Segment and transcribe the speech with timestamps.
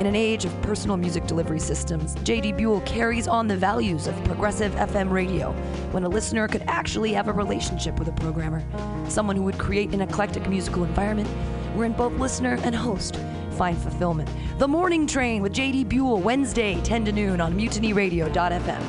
[0.00, 4.24] In an age of personal music delivery systems, JD Buell carries on the values of
[4.24, 5.52] progressive FM radio
[5.92, 8.62] when a listener could actually have a relationship with a programmer,
[9.08, 11.28] someone who would create an eclectic musical environment
[11.74, 13.18] wherein both listener and host
[13.52, 14.28] find fulfillment.
[14.58, 18.82] The Morning Train with JD Buell, Wednesday, 10 to noon on mutinyradio.fm.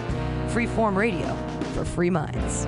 [0.49, 1.33] Freeform radio
[1.73, 2.67] for free minds.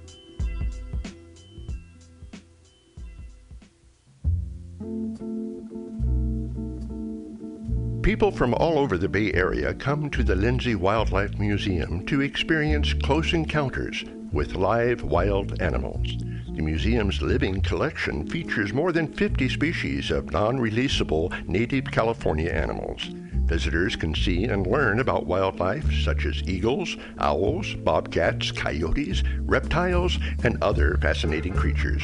[8.01, 12.93] People from all over the Bay Area come to the Lindsay Wildlife Museum to experience
[12.93, 16.17] close encounters with live wild animals.
[16.55, 23.07] The museum's living collection features more than 50 species of non releasable native California animals.
[23.51, 30.57] Visitors can see and learn about wildlife such as eagles, owls, bobcats, coyotes, reptiles, and
[30.63, 32.01] other fascinating creatures.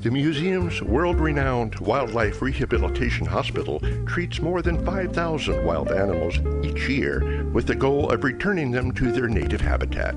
[0.00, 7.44] The museum's world renowned Wildlife Rehabilitation Hospital treats more than 5,000 wild animals each year
[7.52, 10.14] with the goal of returning them to their native habitat.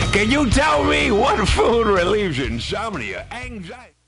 [0.11, 4.00] can you tell me what food relieves insomnia, anxiety?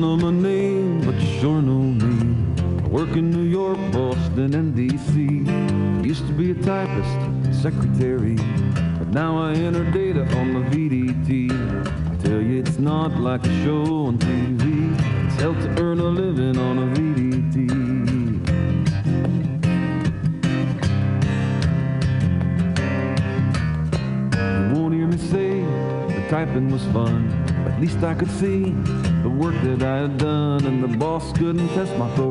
[0.00, 2.54] Know my name, but you sure know me.
[2.82, 5.42] I work in New York, Boston, and D.C.
[6.08, 8.36] Used to be a typist, secretary,
[8.98, 11.50] but now I enter data on the VDT.
[11.50, 14.96] I tell you, it's not like a show on TV.
[15.26, 17.56] It's hell to earn a living on a VDT.
[24.66, 25.60] You won't hear me say
[26.14, 27.28] the typing was fun.
[27.66, 28.74] At least I could see
[29.22, 32.29] the work that I had done, and the boss couldn't test my productivity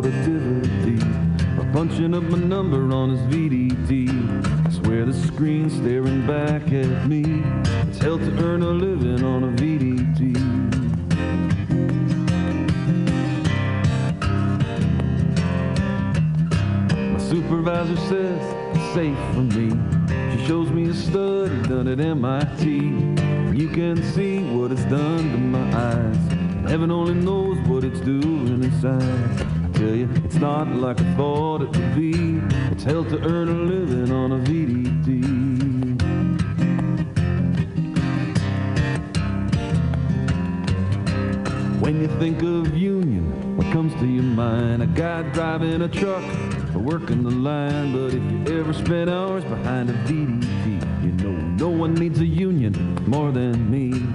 [48.19, 52.73] if you ever spent hours behind a VDT, you know no one needs a union
[53.07, 54.05] more than me.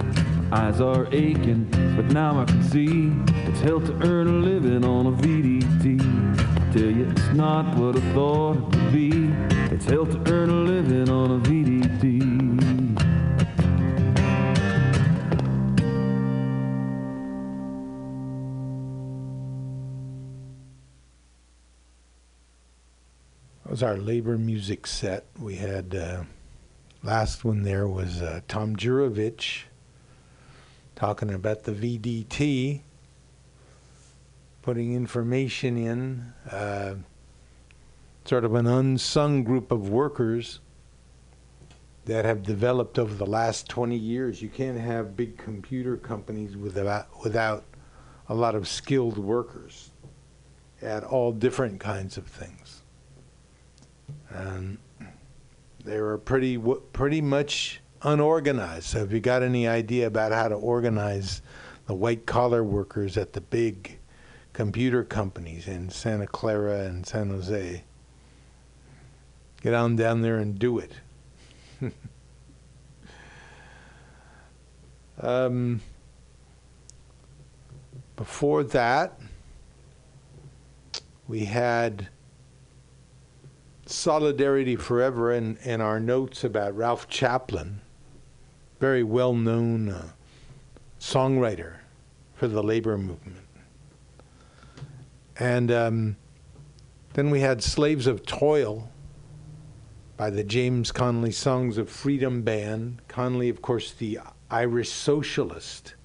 [0.51, 1.65] Eyes are aching,
[1.95, 3.11] but now I can see
[3.47, 5.99] it's hell to earn a living on a VDT.
[5.99, 9.31] I tell you, it's not what I thought it would be.
[9.73, 11.64] It's hell to earn a living on a VDT.
[23.75, 25.25] Was our labor music set.
[25.37, 26.23] We had uh,
[27.03, 29.63] last one there was uh, Tom Juravich
[30.95, 32.79] talking about the VDT,
[34.61, 36.33] putting information in.
[36.49, 36.95] Uh,
[38.23, 40.61] sort of an unsung group of workers
[42.05, 44.41] that have developed over the last 20 years.
[44.41, 47.65] You can't have big computer companies without without
[48.29, 49.91] a lot of skilled workers
[50.81, 52.64] at all different kinds of things
[54.35, 54.77] and
[55.83, 56.57] they were pretty
[56.93, 58.85] pretty much unorganized.
[58.85, 61.41] So if you got any idea about how to organize
[61.87, 63.99] the white collar workers at the big
[64.53, 67.83] computer companies in Santa Clara and San Jose,
[69.61, 70.91] get on down there and do it.
[75.21, 75.81] um,
[78.15, 79.19] before that,
[81.27, 82.07] we had
[83.85, 87.81] Solidarity Forever and, and our notes about Ralph Chaplin,
[88.79, 90.07] very well known uh,
[90.99, 91.75] songwriter
[92.33, 93.37] for the labor movement.
[95.37, 96.15] And um,
[97.13, 98.89] then we had Slaves of Toil
[100.17, 103.01] by the James Connolly Songs of Freedom Band.
[103.07, 105.95] Connolly, of course, the Irish socialist,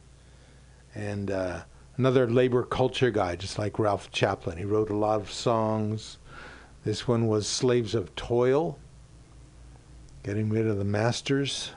[0.94, 1.60] and uh,
[1.96, 4.58] another labor culture guy, just like Ralph Chaplin.
[4.58, 6.18] He wrote a lot of songs.
[6.82, 8.78] This one was Slaves of Toil,
[10.22, 11.72] getting rid of the masters.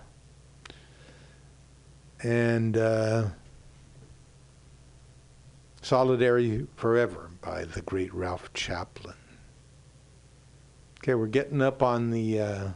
[2.21, 3.25] And uh,
[5.81, 9.15] Solidarity Forever by the great Ralph Chaplin.
[10.99, 12.67] Okay, we're getting up on the uh,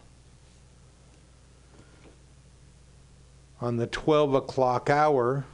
[3.62, 5.46] on the 12 o'clock hour,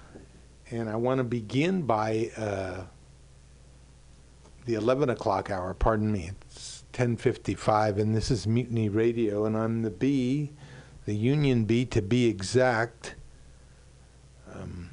[0.71, 2.81] and I want to begin by uh,
[4.65, 5.75] the 11 o'clock hour.
[5.75, 6.31] Pardon me.
[6.93, 10.51] It's 1055, and this is Mutiny Radio, and I'm the B,
[11.05, 13.15] the Union B to be exact.
[14.53, 14.91] Um,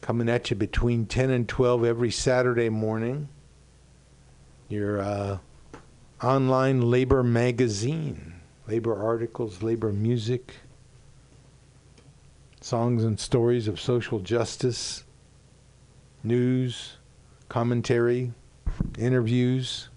[0.00, 3.28] coming at you between 10 and 12 every Saturday morning.
[4.68, 5.38] Your uh,
[6.20, 10.54] online labor magazine, labor articles, labor music,
[12.60, 15.04] songs and stories of social justice,
[16.24, 16.96] news,
[17.48, 18.32] commentary,
[18.98, 19.90] interviews.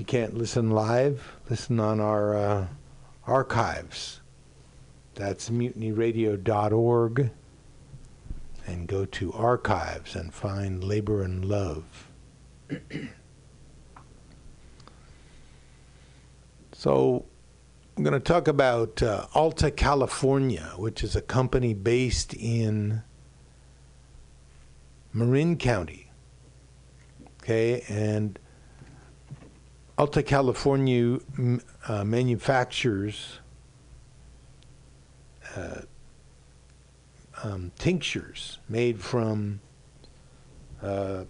[0.00, 2.66] You can't listen live, listen on our uh,
[3.26, 4.22] archives.
[5.14, 7.30] That's mutinyradio.org.
[8.66, 12.08] And go to archives and find Labor and Love.
[16.72, 17.26] so,
[17.94, 23.02] I'm going to talk about uh, Alta California, which is a company based in
[25.12, 26.10] Marin County.
[27.42, 28.38] Okay, and
[30.00, 31.18] Alta California
[31.86, 33.38] uh, manufactures
[35.54, 35.82] uh,
[37.44, 39.60] um, tinctures made from
[40.82, 41.24] uh,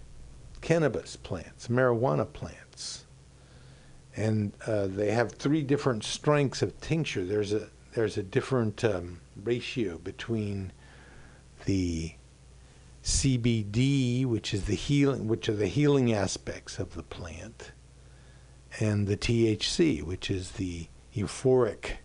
[0.61, 3.03] cannabis plants, marijuana plants,
[4.15, 7.25] and uh, they have three different strengths of tincture.
[7.25, 10.71] There's a there's a different um, ratio between
[11.65, 12.13] the
[13.03, 17.73] CBD, which is the healing, which are the healing aspects of the plant,
[18.79, 21.97] and the THC, which is the euphoric.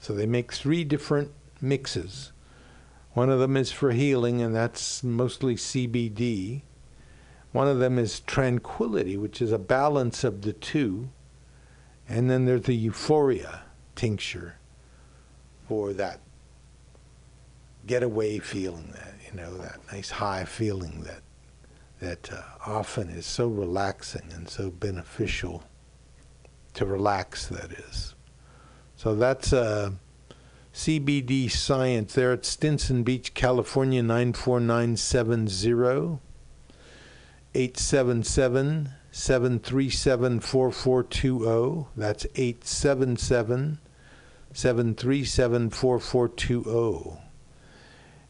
[0.00, 2.32] So they make three different mixes.
[3.12, 6.62] One of them is for healing, and that's mostly CBD.
[7.52, 11.10] One of them is tranquility, which is a balance of the two.
[12.08, 13.62] And then there's the euphoria
[13.94, 14.56] tincture
[15.68, 16.20] for that
[17.86, 21.22] getaway feeling, that you know, that nice high feeling that
[22.02, 25.62] that uh, often is so relaxing and so beneficial
[26.74, 27.46] to relax.
[27.46, 28.16] That is.
[28.96, 29.92] So that's uh,
[30.74, 36.18] CBD Science there at Stinson Beach, California, 94970.
[37.54, 41.86] 877 737 4420.
[41.96, 43.78] That's 877
[44.52, 47.31] 737 4420.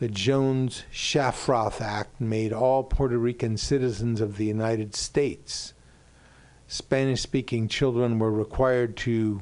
[0.00, 5.72] the Jones Shafroth Act made all Puerto Rican citizens of the United States.
[6.74, 9.40] Spanish speaking children were required to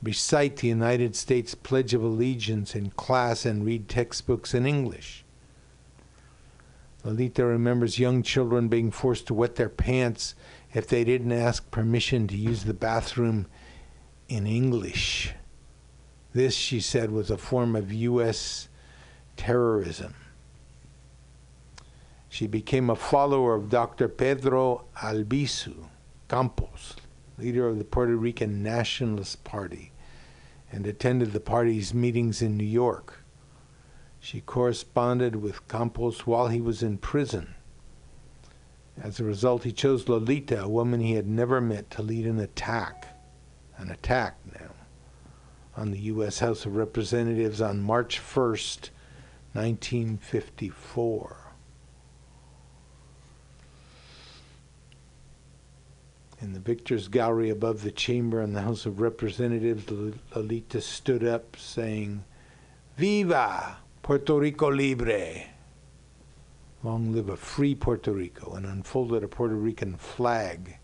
[0.00, 5.24] recite the United States Pledge of Allegiance in class and read textbooks in English.
[7.02, 10.36] Lolita remembers young children being forced to wet their pants
[10.72, 13.46] if they didn't ask permission to use the bathroom
[14.28, 15.34] in English.
[16.32, 18.68] This, she said, was a form of U.S.
[19.36, 20.14] terrorism.
[22.28, 24.06] She became a follower of Dr.
[24.06, 25.88] Pedro Albizu
[26.32, 26.96] Campos,
[27.36, 29.92] leader of the Puerto Rican Nationalist Party,
[30.70, 33.22] and attended the party's meetings in New York.
[34.18, 37.54] She corresponded with Campos while he was in prison.
[38.98, 42.38] As a result, he chose Lolita, a woman he had never met, to lead an
[42.38, 43.08] attack.
[43.76, 44.70] An attack now
[45.76, 46.38] on the U.S.
[46.38, 48.88] House of Representatives on March 1st,
[49.52, 51.41] 1954.
[56.42, 59.88] In the victor's gallery above the chamber in the House of Representatives,
[60.34, 62.24] Lolita stood up saying,
[62.96, 65.44] Viva Puerto Rico Libre!
[66.82, 70.78] Long live a free Puerto Rico, and unfolded a Puerto Rican flag.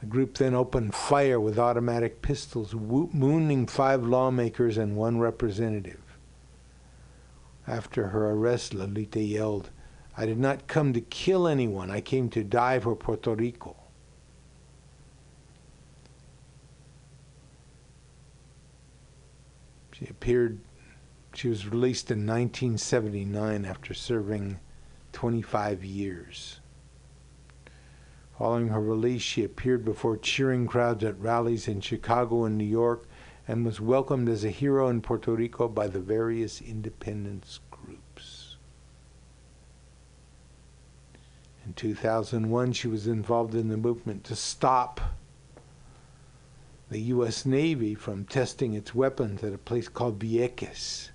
[0.00, 6.00] The group then opened fire with automatic pistols, wounding five lawmakers and one representative.
[7.66, 9.68] After her arrest, Lolita yelled,
[10.16, 13.76] I did not come to kill anyone, I came to die for Puerto Rico.
[19.98, 20.58] She appeared,
[21.32, 24.60] she was released in 1979 after serving
[25.12, 26.60] 25 years.
[28.36, 33.08] Following her release, she appeared before cheering crowds at rallies in Chicago and New York
[33.48, 38.56] and was welcomed as a hero in Puerto Rico by the various independence groups.
[41.64, 45.00] In 2001, she was involved in the movement to stop
[46.90, 47.44] the U.S.
[47.44, 51.10] Navy from testing its weapons at a place called Vieques.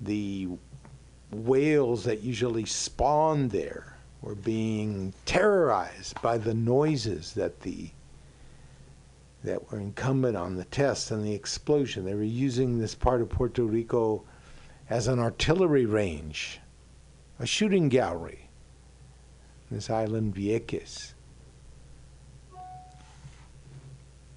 [0.00, 0.48] The
[1.30, 7.90] whales that usually spawn there were being terrorized by the noises that the
[9.42, 12.04] that were incumbent on the test and the explosion.
[12.04, 14.24] They were using this part of Puerto Rico
[14.88, 16.60] as an artillery range,
[17.38, 18.48] a shooting gallery.
[19.70, 21.13] This island Vieques.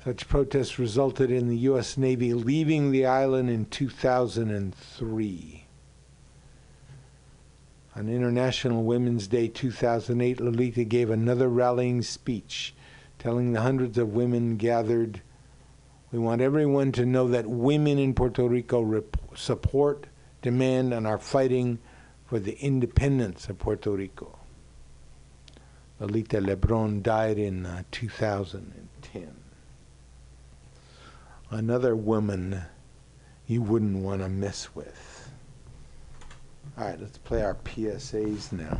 [0.07, 1.97] Such protests resulted in the U.S.
[1.97, 5.65] Navy leaving the island in 2003.
[7.93, 12.73] On International Women's Day 2008, Lolita gave another rallying speech
[13.19, 15.21] telling the hundreds of women gathered,
[16.13, 20.07] We want everyone to know that women in Puerto Rico rep- support,
[20.41, 21.79] demand, and are fighting
[22.25, 24.39] for the independence of Puerto Rico.
[25.99, 28.86] Lolita Lebron died in uh, 2010.
[31.49, 32.61] Another woman
[33.47, 35.29] you wouldn't want to mess with.
[36.77, 38.77] All right, let's play our PSAs now.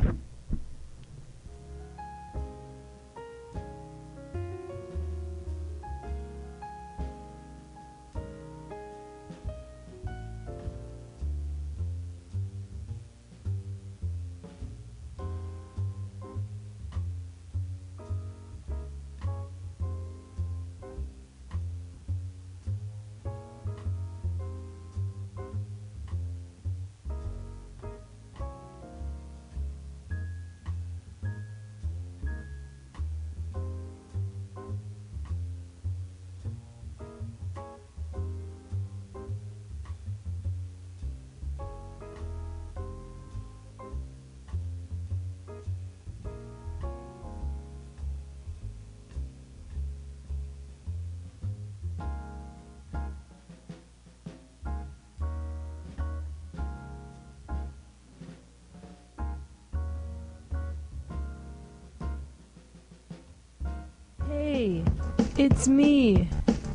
[65.38, 66.28] It's me,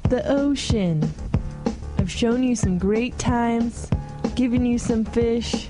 [0.10, 1.04] the ocean.
[1.97, 3.89] I've shown you some great times,
[4.36, 5.69] given you some fish.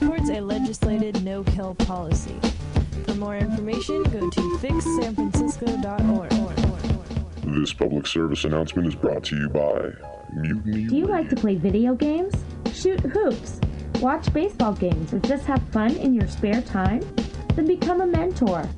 [0.00, 2.38] towards a legislated no kill policy.
[3.04, 6.30] For more information, go to FixSanFrancisco.org.
[7.60, 9.90] This public service announcement is brought to you by
[10.32, 12.34] Mutiny Do you like to play video games?
[12.72, 13.60] Shoot hoops?
[14.02, 17.02] Watch baseball games or just have fun in your spare time?
[17.54, 18.68] Then become a mentor.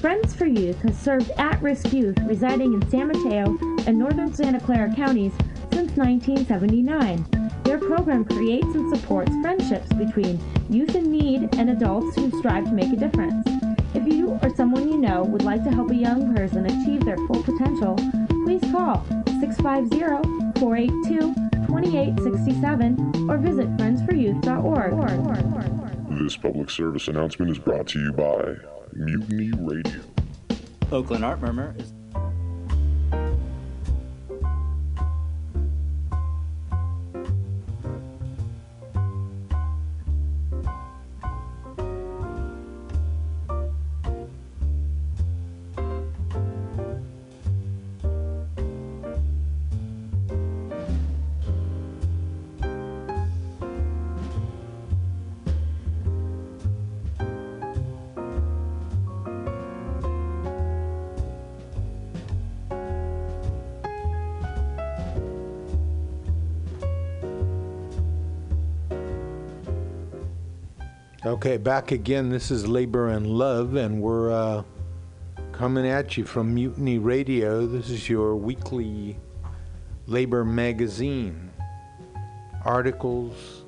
[0.00, 4.58] Friends for Youth has served at risk youth residing in San Mateo and northern Santa
[4.58, 5.34] Clara counties
[5.70, 7.24] since 1979.
[7.62, 12.72] Their program creates and supports friendships between youth in need and adults who strive to
[12.72, 13.46] make a difference.
[13.94, 17.18] If you or someone you know would like to help a young person achieve their
[17.28, 17.94] full potential,
[18.44, 19.06] please call
[19.38, 26.18] 650 482 2867 or visit friendsforyouth.org.
[26.18, 28.56] This public service announcement is brought to you by
[28.92, 30.02] Mutiny Radio.
[30.92, 31.94] Oakland Art Murmur is
[71.44, 72.28] Okay, back again.
[72.28, 74.62] This is Labor and Love, and we're uh,
[75.50, 77.66] coming at you from Mutiny Radio.
[77.66, 79.18] This is your weekly
[80.06, 81.50] labor magazine.
[82.64, 83.64] Articles,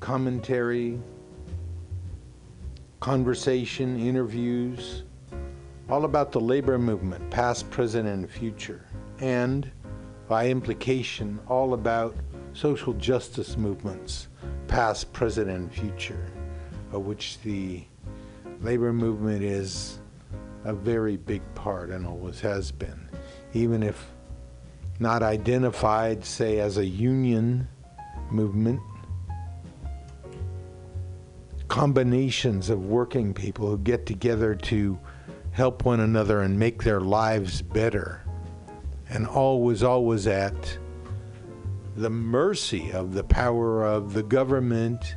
[0.00, 0.98] commentary,
[3.00, 5.02] conversation, interviews,
[5.90, 8.86] all about the labor movement, past, present, and future.
[9.18, 9.70] And
[10.28, 12.16] by implication, all about
[12.54, 14.28] social justice movements,
[14.66, 16.26] past, present, and future
[16.92, 17.84] of which the
[18.60, 20.00] labor movement is
[20.64, 23.08] a very big part and always has been.
[23.52, 24.10] Even if
[24.98, 27.66] not identified, say, as a union
[28.30, 28.80] movement,
[31.68, 34.98] combinations of working people who get together to
[35.52, 38.22] help one another and make their lives better,
[39.08, 40.78] and always, always at
[41.96, 45.16] the mercy of the power of the government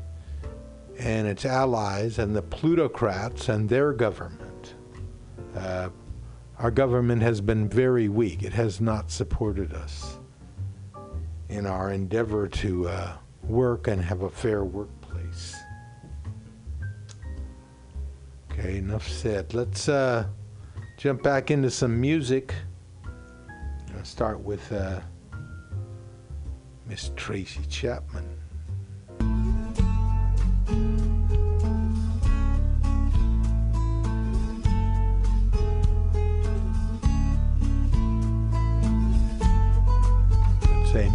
[1.04, 4.76] and its allies and the plutocrats and their government.
[5.54, 5.90] Uh,
[6.60, 8.42] our government has been very weak.
[8.42, 10.18] It has not supported us
[11.50, 15.56] in our endeavor to uh, work and have a fair workplace.
[18.50, 19.54] Okay, enough said.
[19.54, 20.26] Let's uh,
[20.96, 22.56] jump back into some music.
[23.98, 25.02] I'll start with uh,
[26.88, 28.43] Miss Tracy Chapman.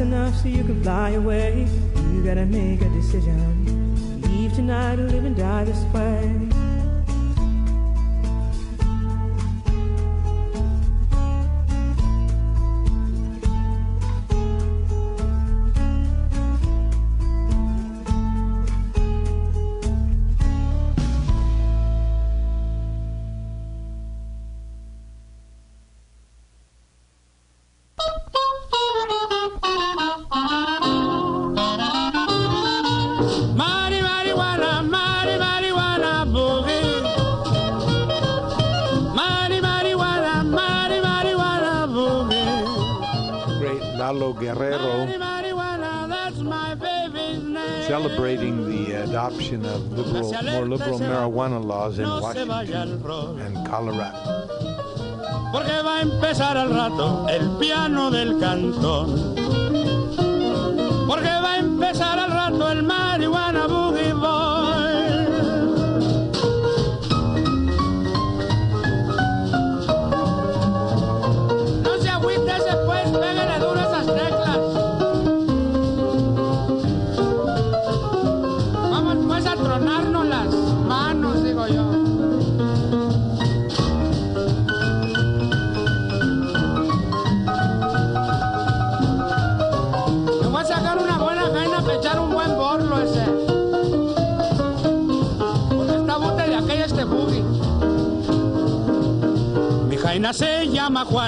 [0.00, 1.87] Enough so you can fly away?
[2.18, 4.20] You gotta make a decision.
[4.22, 6.47] Leave tonight or live and die this way.
[52.58, 54.48] Vaya and Colorado.
[55.52, 59.27] Porque va a empezar al rato el piano del cantón.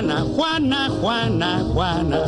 [0.01, 2.20] Juana, Juana, Juana, Juana.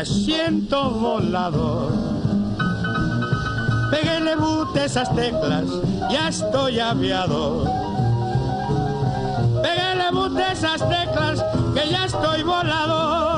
[0.00, 1.92] Me siento volador.
[3.90, 5.66] Peguéle bute esas teclas,
[6.10, 7.68] ya estoy aviador.
[9.62, 13.29] Peguéle bute esas teclas, que ya estoy volador.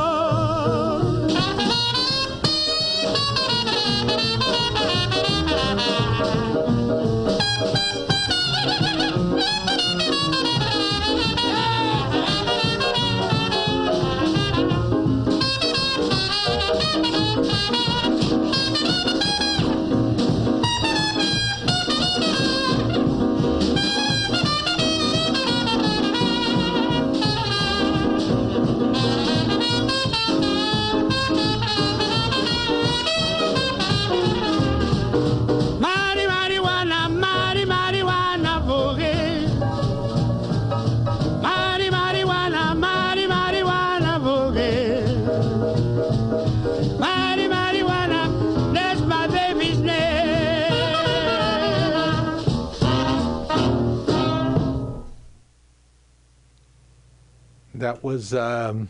[57.83, 58.89] That was um,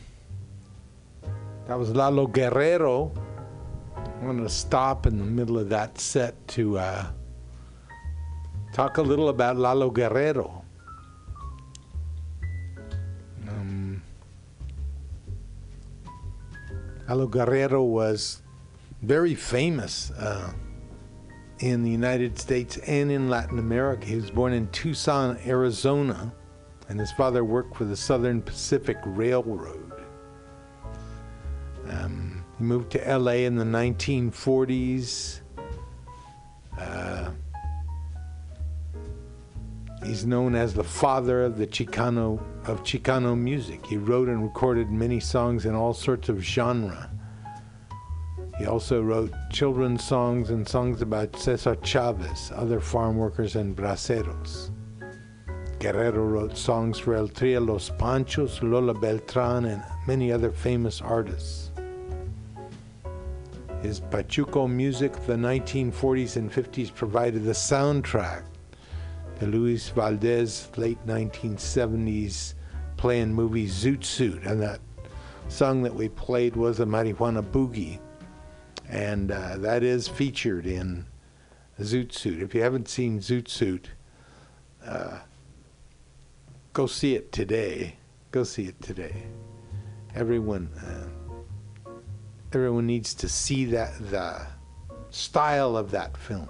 [1.66, 3.10] that was Lalo Guerrero.
[3.96, 7.06] I'm going to stop in the middle of that set to uh,
[8.74, 10.62] talk a little about Lalo Guerrero.
[13.48, 14.02] Um,
[17.08, 18.42] Lalo Guerrero was
[19.00, 20.52] very famous uh,
[21.60, 24.04] in the United States and in Latin America.
[24.04, 26.34] He was born in Tucson, Arizona,
[26.88, 29.92] and his father worked for the Southern Pacific Railroad.
[31.88, 35.40] Um, he moved to LA in the 1940s.
[36.78, 37.30] Uh,
[40.04, 43.84] he's known as the father of the Chicano of Chicano music.
[43.84, 47.10] He wrote and recorded many songs in all sorts of genre.
[48.58, 54.70] He also wrote children's songs and songs about Cesar Chavez, other farm workers, and braceros.
[55.82, 61.72] Guerrero wrote songs for El Trio Los Panchos, Lola Beltran, and many other famous artists.
[63.82, 68.44] His Pachuco music of the 1940s and 50s provided the soundtrack
[69.40, 72.54] to Luis Valdez' late 1970s
[72.96, 74.44] play and movie Zoot Suit.
[74.44, 74.78] And that
[75.48, 77.98] song that we played was a Marijuana Boogie.
[78.88, 81.06] And uh, that is featured in
[81.80, 82.40] Zoot Suit.
[82.40, 83.90] If you haven't seen Zoot Suit,
[84.86, 85.18] uh,
[86.72, 87.96] go see it today.
[88.30, 89.24] Go see it today.
[90.14, 91.90] Everyone, uh,
[92.52, 94.46] everyone needs to see that the
[95.10, 96.48] style of that film,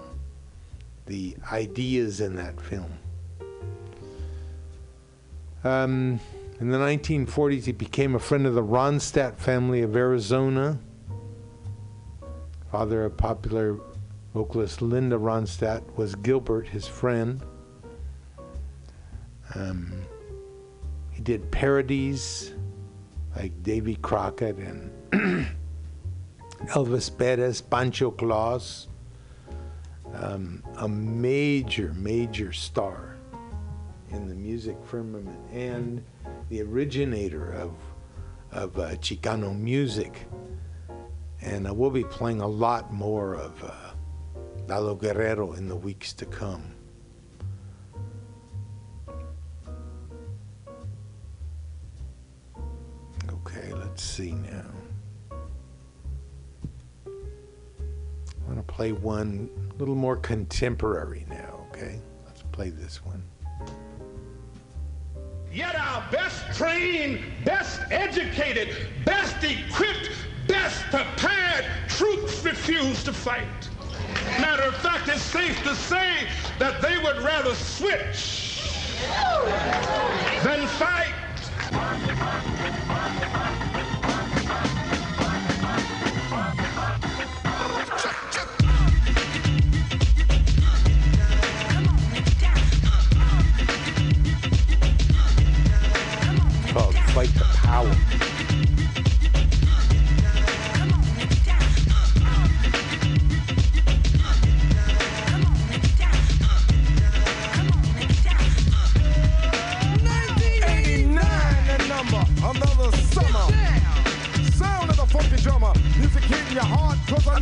[1.07, 2.93] the ideas in that film.
[5.65, 6.21] Um,
[6.61, 10.79] in the 1940s, he became a friend of the Ronstadt family of Arizona.
[12.71, 13.79] Father of popular
[14.35, 17.43] vocalist Linda Ronstadt was Gilbert, his friend.
[19.55, 19.93] Um,
[21.23, 22.53] he did parodies
[23.37, 24.91] like Davy Crockett and
[26.67, 28.89] Elvis Perez, Pancho Claus.
[30.15, 33.17] Um, a major, major star
[34.11, 36.03] in the music firmament and
[36.49, 37.71] the originator of,
[38.51, 40.27] of uh, Chicano music.
[41.41, 43.93] And uh, we'll be playing a lot more of uh,
[44.67, 46.75] Lalo Guerrero in the weeks to come.
[53.93, 54.73] Let's see now.
[56.97, 62.01] I'm going to play one a little more contemporary now, okay?
[62.25, 63.23] Let's play this one.
[65.53, 68.75] Yet our best trained, best educated,
[69.05, 70.09] best equipped,
[70.49, 73.69] best prepared troops refuse to fight.
[74.41, 76.27] Matter of fact, it's safe to say
[76.59, 78.59] that they would rather switch
[80.43, 81.13] than fight.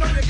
[0.01, 0.30] no,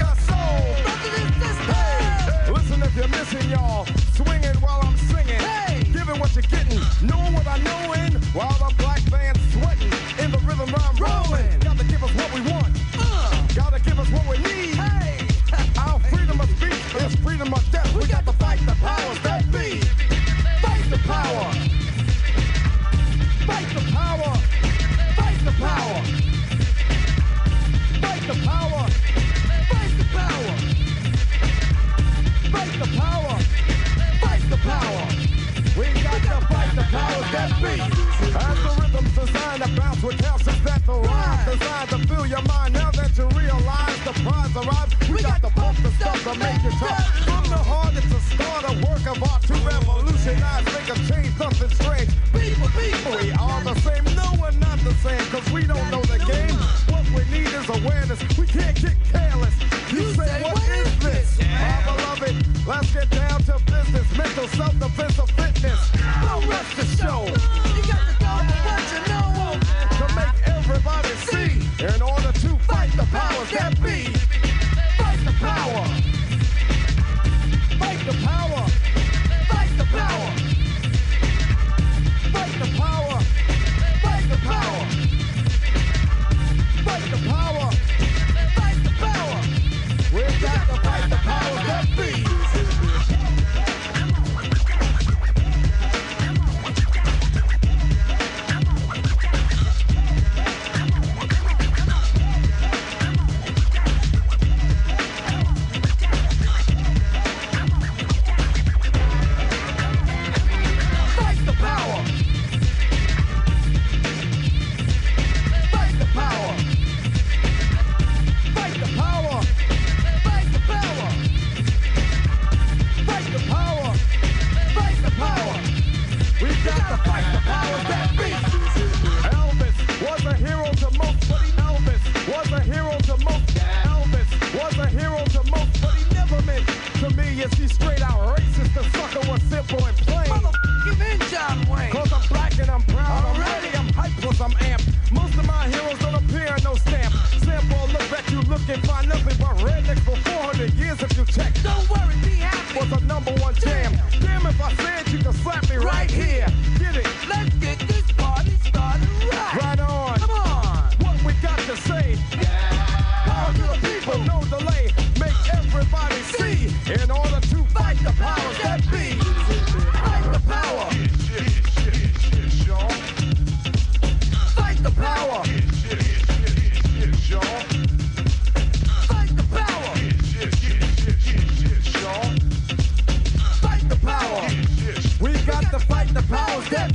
[137.81, 138.75] straight out racist?
[138.75, 140.29] The sucker was simple and plain.
[140.29, 141.91] Motherfucking in John Wayne.
[141.91, 143.25] Cause I'm black and I'm proud.
[143.25, 145.13] I'm ready, I'm hype, plus I'm amped.
[145.13, 147.13] Most of my heroes don't appear in no stamp.
[147.45, 151.25] Sample look back, you look and find nothing but rednecks for 400 years if you
[151.25, 151.53] check.
[151.63, 152.79] Don't worry, be happy.
[152.79, 153.93] Was a number one jam.
[154.21, 156.47] Damn, if I said you could slap me right here.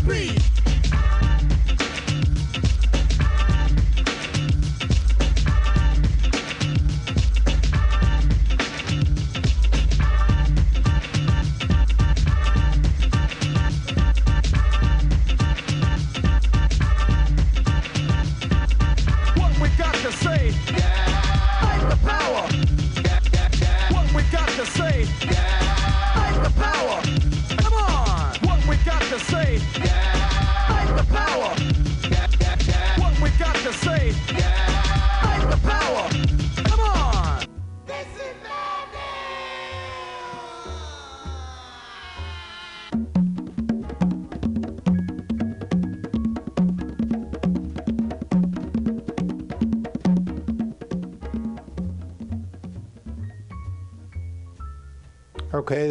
[0.05, 0.54] Powers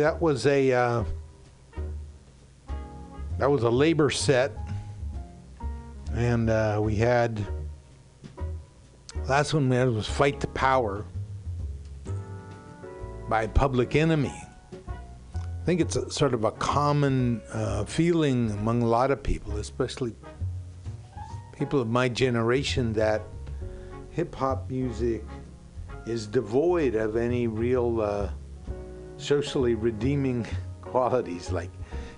[0.05, 1.02] that was a uh,
[3.38, 4.52] that was a labor set,
[6.12, 7.42] and uh, we had
[9.26, 11.07] last one we had was "Fight the Power"
[13.30, 14.34] by Public Enemy.
[15.34, 19.57] I think it's a, sort of a common uh, feeling among a lot of people,
[19.57, 20.14] especially
[21.57, 23.22] people of my generation, that
[24.11, 25.24] hip hop music
[26.07, 28.02] is devoid of any real.
[29.16, 30.46] Socially redeeming
[30.80, 31.50] qualities.
[31.50, 31.70] Like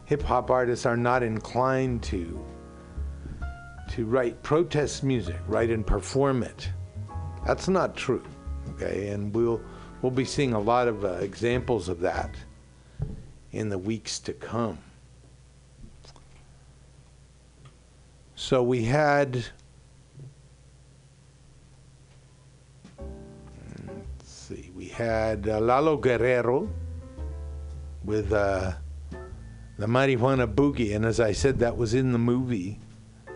[0.06, 2.44] hip hop artists are not inclined to
[3.90, 6.68] to write protest music, write and perform it.
[7.46, 8.24] That's not true.
[8.70, 9.60] Okay, and we'll
[10.02, 12.34] we'll be seeing a lot of uh, examples of that
[13.52, 14.78] in the weeks to come.
[18.34, 19.44] So we had
[24.18, 26.68] let's see, we had uh, Lalo Guerrero
[28.06, 28.72] with uh,
[29.78, 32.78] the Marijuana Boogie, and as I said, that was in the movie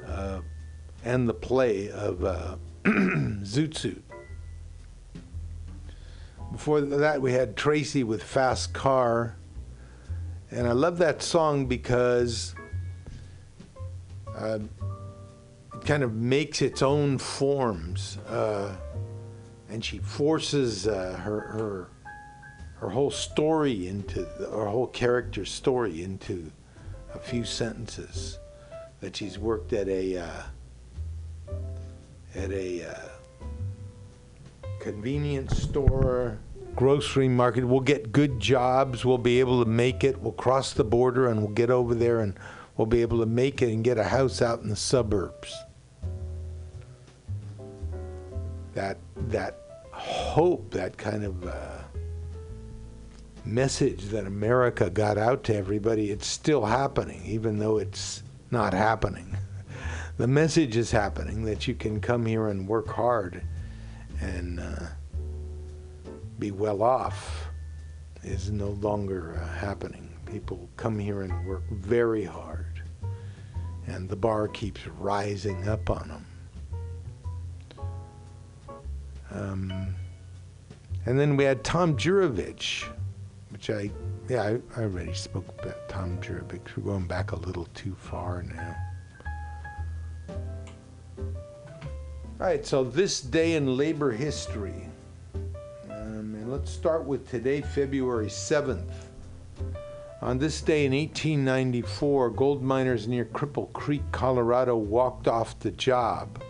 [0.07, 0.41] uh,
[1.05, 4.03] and the play of uh, Zoot Suit.
[6.53, 9.37] before that, we had Tracy with Fast Car.
[10.53, 12.55] And I love that song because
[14.37, 14.59] uh,
[15.75, 18.19] it kind of makes its own forms.
[18.29, 18.75] Uh,
[19.69, 21.89] and she forces uh, her, her,
[22.81, 26.51] her whole story into, her whole character story into
[27.15, 28.39] a few sentences.
[29.01, 30.43] That she's worked at a, uh,
[32.35, 33.09] at a, uh,
[34.81, 36.39] convenience store,
[36.75, 37.65] grocery market.
[37.65, 39.05] We'll get good jobs.
[39.05, 40.19] We'll be able to make it.
[40.21, 42.39] We'll cross the border and we'll get over there and
[42.77, 45.55] we'll be able to make it and get a house out in the suburbs.
[48.75, 49.59] That that
[49.91, 51.80] hope, that kind of uh,
[53.45, 59.37] message that America got out to everybody, it's still happening, even though it's not happening.
[60.17, 63.43] The message is happening that you can come here and work hard
[64.21, 64.87] and uh,
[66.39, 67.49] be well off
[68.23, 70.09] is no longer uh, happening.
[70.27, 72.83] People come here and work very hard,
[73.87, 76.27] and the bar keeps rising up on them.
[79.33, 79.95] Um,
[81.07, 82.85] and then we had Tom Juravich,
[83.51, 83.91] which I,
[84.29, 86.77] yeah, I, I already spoke about Tom Juravich.
[86.77, 88.77] We're going back a little too far now.
[92.41, 94.87] All right, so this day in labor history.
[95.91, 98.93] Um, and let's start with today, February 7th.
[100.23, 106.43] On this day in 1894, gold miners near Cripple Creek, Colorado, walked off the job,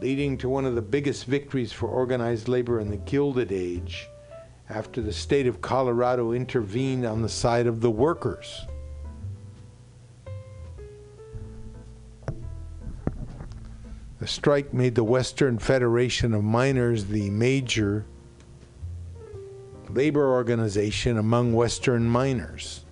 [0.00, 4.08] leading to one of the biggest victories for organized labor in the Gilded Age
[4.70, 8.66] after the state of Colorado intervened on the side of the workers.
[14.20, 18.06] The strike made the Western Federation of Miners the major
[19.90, 22.86] labor organization among Western miners,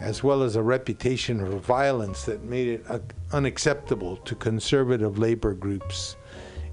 [0.00, 2.86] as well as a reputation for violence that made it
[3.32, 6.16] unacceptable to conservative labor groups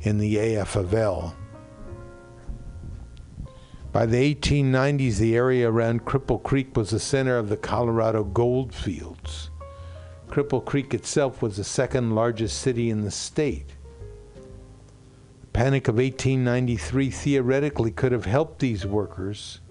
[0.02, 1.34] in the AFL.
[3.96, 8.74] By the 1890s, the area around Cripple Creek was the center of the Colorado gold
[8.74, 9.52] fields.
[10.28, 13.70] Cripple Creek itself was the second largest city in the state.
[15.40, 19.62] The Panic of 1893 theoretically could have helped these workers.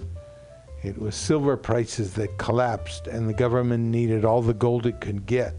[0.83, 5.27] It was silver prices that collapsed, and the government needed all the gold it could
[5.27, 5.55] get.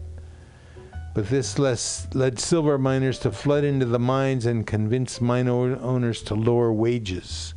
[1.14, 6.34] But this led silver miners to flood into the mines and convince mine owners to
[6.34, 7.54] lower wages.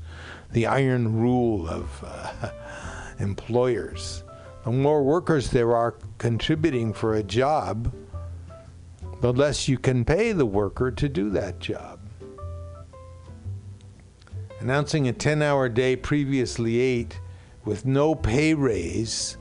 [0.51, 2.49] The iron rule of uh,
[3.19, 4.23] employers.
[4.63, 7.93] The more workers there are contributing for a job,
[9.21, 11.99] the less you can pay the worker to do that job.
[14.59, 17.19] Announcing a 10 hour day, previously 8,
[17.63, 19.37] with no pay raise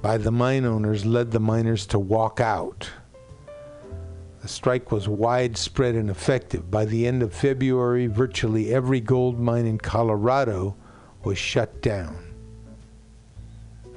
[0.00, 2.90] by the mine owners led the miners to walk out.
[4.42, 6.68] The strike was widespread and effective.
[6.68, 10.76] By the end of February, virtually every gold mine in Colorado
[11.22, 12.34] was shut down.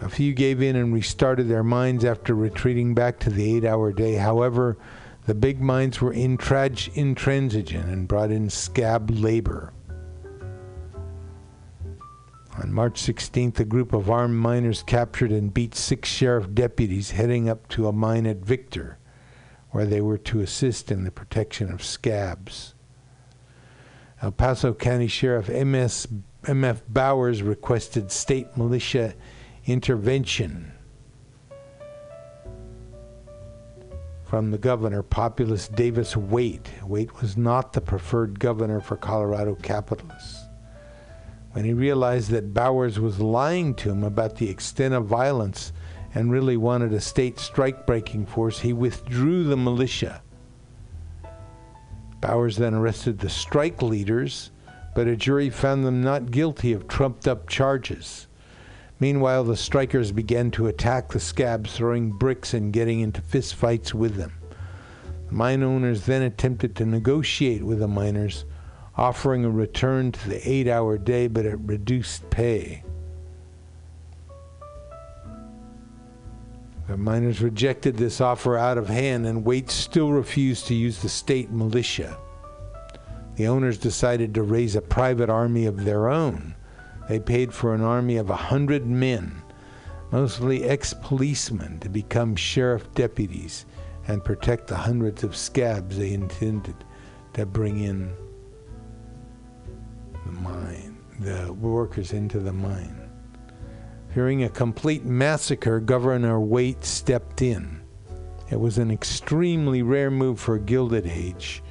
[0.01, 3.91] A few gave in and restarted their mines after retreating back to the eight hour
[3.91, 4.15] day.
[4.15, 4.77] However,
[5.25, 9.73] the big mines were intrag- intransigent and brought in scab labor.
[12.61, 17.49] On March 16th, a group of armed miners captured and beat six sheriff deputies heading
[17.49, 18.99] up to a mine at Victor,
[19.75, 22.75] where they were to assist in the protection of scabs.
[24.21, 26.07] El Paso County Sheriff MS,
[26.47, 26.81] M.F.
[26.87, 29.13] Bowers requested state militia
[29.65, 30.71] intervention
[34.23, 36.69] from the governor, populist Davis Waite.
[36.81, 40.45] Waite was not the preferred governor for Colorado capitalists.
[41.51, 45.73] When he realized that Bowers was lying to him about the extent of violence
[46.15, 50.21] and really wanted a state strike breaking force, he withdrew the militia.
[52.21, 54.51] Bowers then arrested the strike leaders,
[54.95, 58.27] but a jury found them not guilty of trumped up charges.
[58.97, 64.15] Meanwhile, the strikers began to attack the scabs, throwing bricks and getting into fistfights with
[64.15, 64.31] them.
[65.27, 68.45] The mine owners then attempted to negotiate with the miners,
[68.95, 72.84] offering a return to the eight hour day but at reduced pay.
[76.87, 81.09] The miners rejected this offer out of hand, and Waite still refused to use the
[81.09, 82.17] state militia.
[83.35, 86.55] The owners decided to raise a private army of their own.
[87.09, 89.41] They paid for an army of a hundred men,
[90.11, 93.65] mostly ex policemen, to become sheriff deputies
[94.07, 96.75] and protect the hundreds of scabs they intended
[97.33, 98.13] to bring in
[100.25, 103.04] the mine, the workers into the mine.
[104.15, 107.81] Fearing a complete massacre, Governor Waite stepped in.
[108.49, 111.61] It was an extremely rare move for a Gilded Age,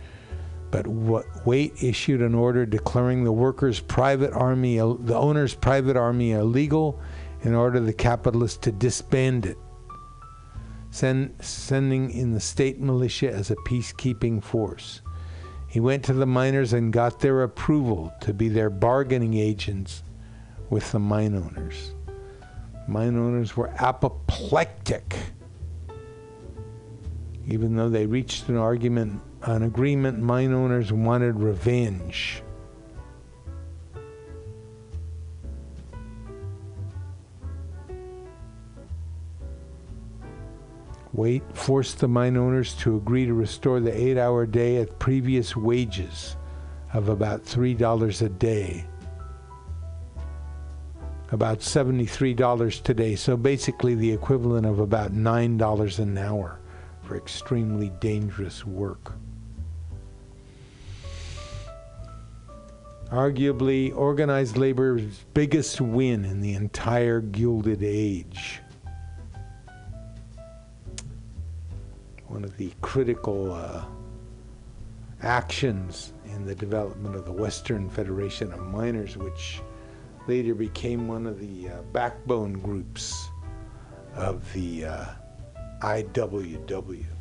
[0.70, 7.00] but Waite issued an order declaring the workers' private army, the owner's private army, illegal,
[7.44, 9.56] and ordered the capitalists to disband it,
[10.90, 15.00] send, sending in the state militia as a peacekeeping force.
[15.66, 20.02] He went to the miners and got their approval to be their bargaining agents
[20.68, 21.94] with the mine owners.
[22.86, 25.16] Mine owners were apoplectic.
[27.46, 32.42] Even though they reached an argument, an agreement, mine owners wanted revenge.
[41.12, 45.54] Waite forced the mine owners to agree to restore the eight hour day at previous
[45.54, 46.36] wages
[46.92, 48.84] of about $3 a day.
[51.34, 56.60] About $73 today, so basically the equivalent of about $9 an hour
[57.02, 59.14] for extremely dangerous work.
[63.10, 68.60] Arguably, organized labor's biggest win in the entire Gilded Age.
[72.28, 73.84] one of the critical uh,
[75.22, 79.60] actions in the development of the Western Federation of Miners, which
[80.26, 83.28] later became one of the uh, backbone groups
[84.14, 85.06] of the uh,
[85.80, 87.13] IWW.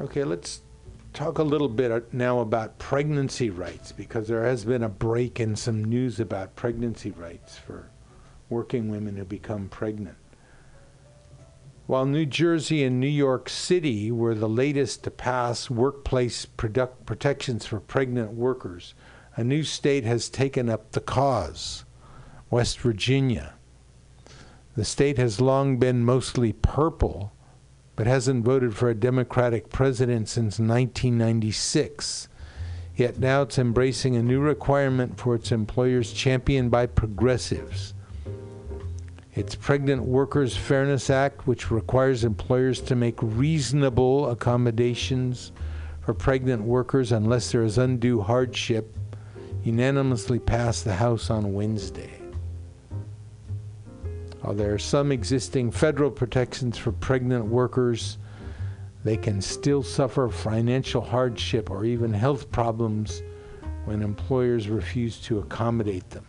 [0.00, 0.62] Okay, let's
[1.12, 5.40] talk a little bit uh, now about pregnancy rights because there has been a break
[5.40, 7.90] in some news about pregnancy rights for
[8.48, 10.16] working women who become pregnant.
[11.86, 17.80] While New Jersey and New York City were the latest to pass workplace protections for
[17.80, 18.94] pregnant workers,
[19.34, 21.84] a new state has taken up the cause
[22.50, 23.54] West Virginia.
[24.76, 27.32] The state has long been mostly purple
[27.98, 32.28] but hasn't voted for a Democratic president since 1996.
[32.94, 37.94] Yet now it's embracing a new requirement for its employers championed by progressives.
[39.34, 45.50] Its Pregnant Workers Fairness Act, which requires employers to make reasonable accommodations
[46.00, 48.96] for pregnant workers unless there is undue hardship,
[49.64, 52.17] unanimously passed the House on Wednesday.
[54.40, 58.18] While there are some existing federal protections for pregnant workers,
[59.04, 63.22] they can still suffer financial hardship or even health problems
[63.84, 66.26] when employers refuse to accommodate them.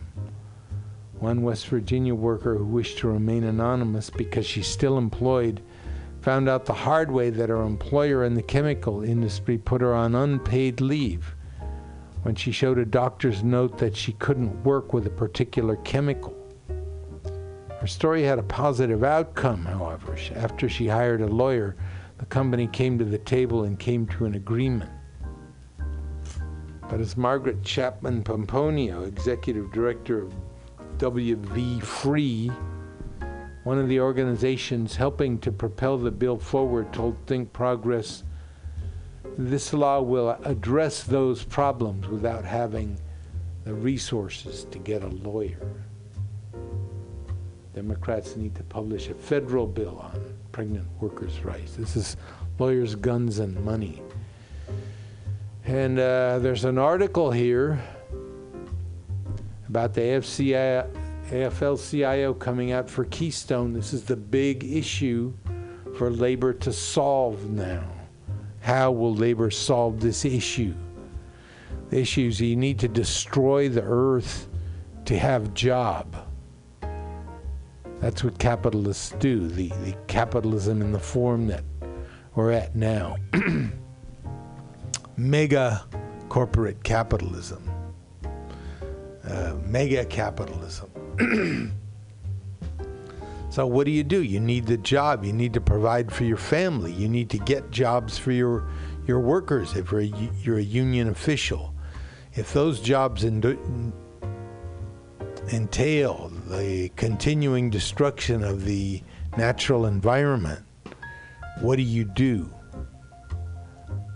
[1.19, 5.61] One West Virginia worker who wished to remain anonymous because she's still employed
[6.21, 10.15] found out the hard way that her employer in the chemical industry put her on
[10.15, 11.35] unpaid leave
[12.23, 16.38] when she showed a doctor's note that she couldn't work with a particular chemical.
[17.79, 20.17] Her story had a positive outcome, however.
[20.35, 21.77] After she hired a lawyer,
[22.17, 24.91] the company came to the table and came to an agreement.
[26.89, 30.33] But as Margaret Chapman Pomponio, executive director of
[30.97, 32.51] WV Free,
[33.63, 38.23] one of the organizations helping to propel the bill forward, told Think Progress
[39.37, 42.99] this law will address those problems without having
[43.63, 45.85] the resources to get a lawyer.
[47.73, 51.75] Democrats need to publish a federal bill on pregnant workers' rights.
[51.75, 52.17] This is
[52.57, 54.01] lawyers, guns, and money.
[55.65, 57.79] And uh, there's an article here
[59.67, 60.89] about the AFCI,
[61.29, 63.71] AFL-CIO coming out for Keystone.
[63.71, 65.31] This is the big issue
[65.95, 67.87] for labor to solve now.
[68.61, 70.73] How will labor solve this issue?
[71.91, 74.47] The issue is you need to destroy the earth
[75.05, 76.28] to have job.
[78.01, 81.63] That's what capitalists do, the, the capitalism in the form that
[82.33, 83.17] we're at now.
[85.17, 85.85] mega
[86.29, 87.69] corporate capitalism.
[89.27, 90.89] Uh, mega capitalism.
[93.49, 94.23] so, what do you do?
[94.23, 95.25] You need the job.
[95.25, 96.93] You need to provide for your family.
[96.93, 98.65] You need to get jobs for your,
[99.05, 101.73] your workers if you're a, you're a union official.
[102.33, 103.25] If those jobs
[105.51, 109.01] entail the continuing destruction of the
[109.37, 110.65] natural environment,
[111.61, 112.51] what do you do?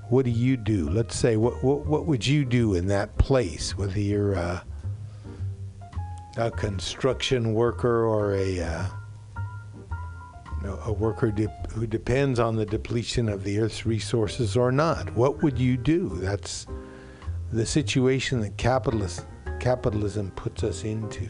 [0.10, 0.90] What do you do?
[0.90, 4.64] Let's say, what what, what would you do in that place, whether you're a,
[6.58, 8.86] construction worker or a uh,
[10.86, 15.14] a worker de- who depends on the depletion of the Earth's resources or not.
[15.14, 16.10] What would you do?
[16.16, 16.68] That's
[17.52, 19.26] the situation that capitalist,
[19.60, 21.28] capitalism puts us into.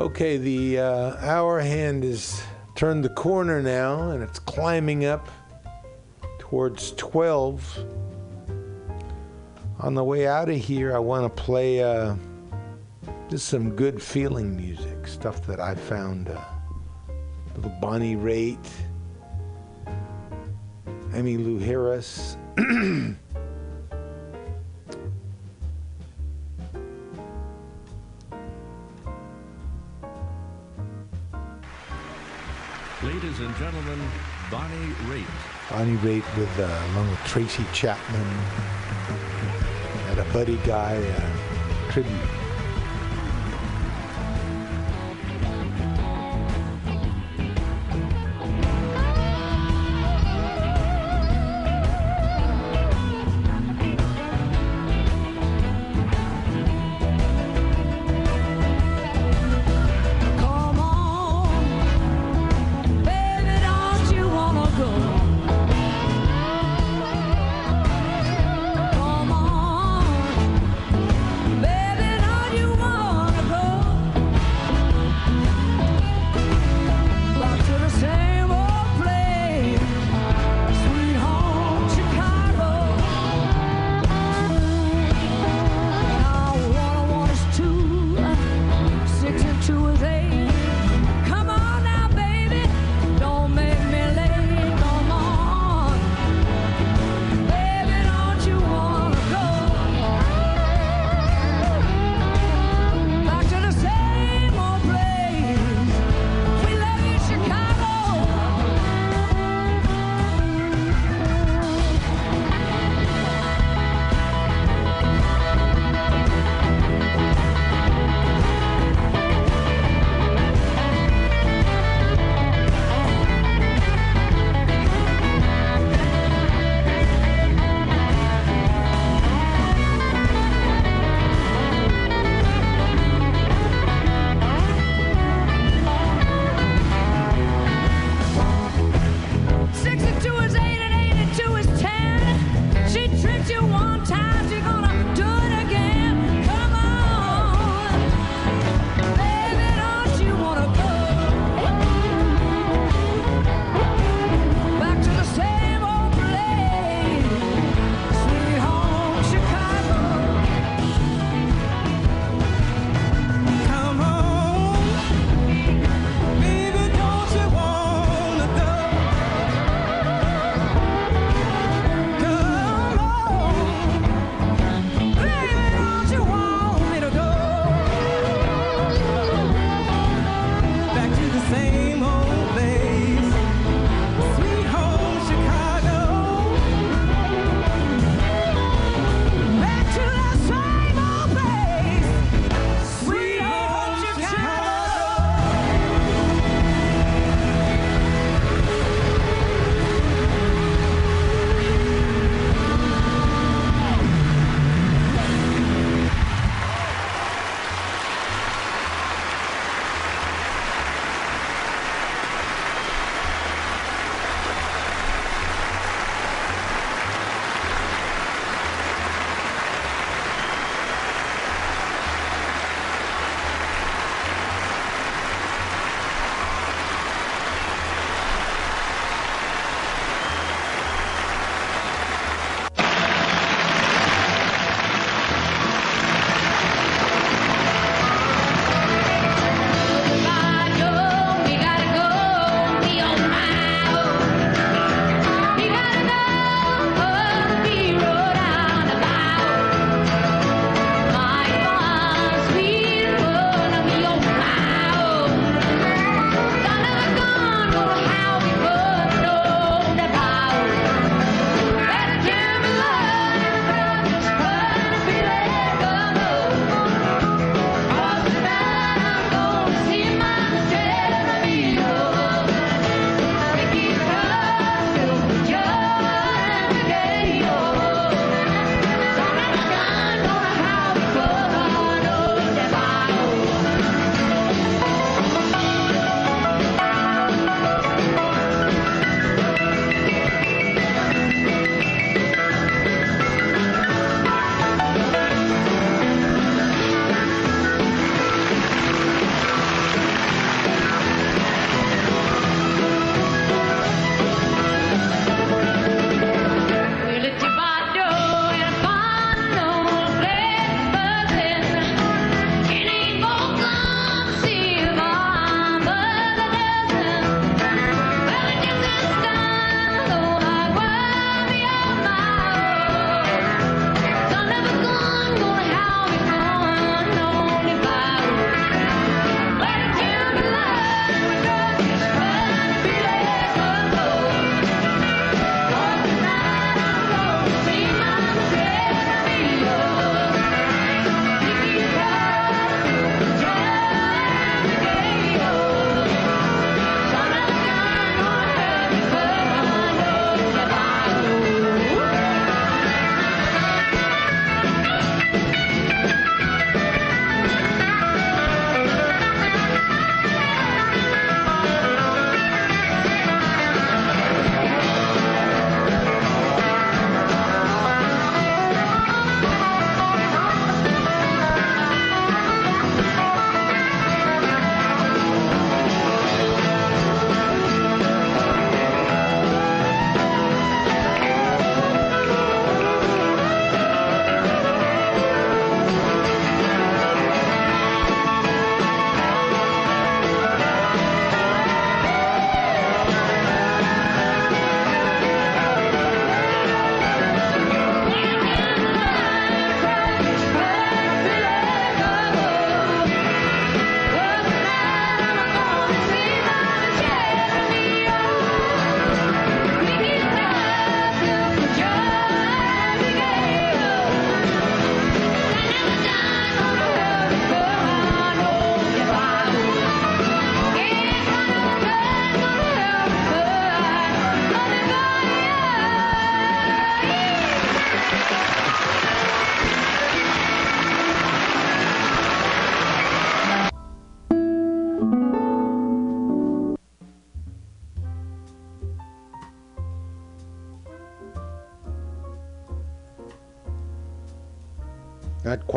[0.00, 2.42] Okay, the uh, hour hand has
[2.74, 5.28] turned the corner now and it's climbing up
[6.38, 7.84] towards 12.
[9.80, 11.82] On the way out of here, I want to play.
[11.82, 12.16] Uh,
[13.28, 16.30] just some good feeling music, stuff that I found.
[16.30, 16.40] Uh,
[17.56, 18.70] little Bonnie Raitt,
[21.10, 22.38] Emmylou Harris.
[33.02, 33.98] Ladies and gentlemen,
[34.50, 35.24] Bonnie Raitt.
[35.70, 38.26] Bonnie Raitt with uh, along with Tracy Chapman
[40.10, 42.39] at a Buddy Guy uh, tribute.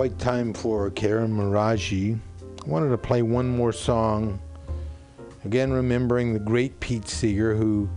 [0.04, 2.20] Quite time for Karen Miraji.
[2.41, 4.38] I wanted to play one more song.
[5.45, 7.89] Again, remembering the great Pete Seeger, who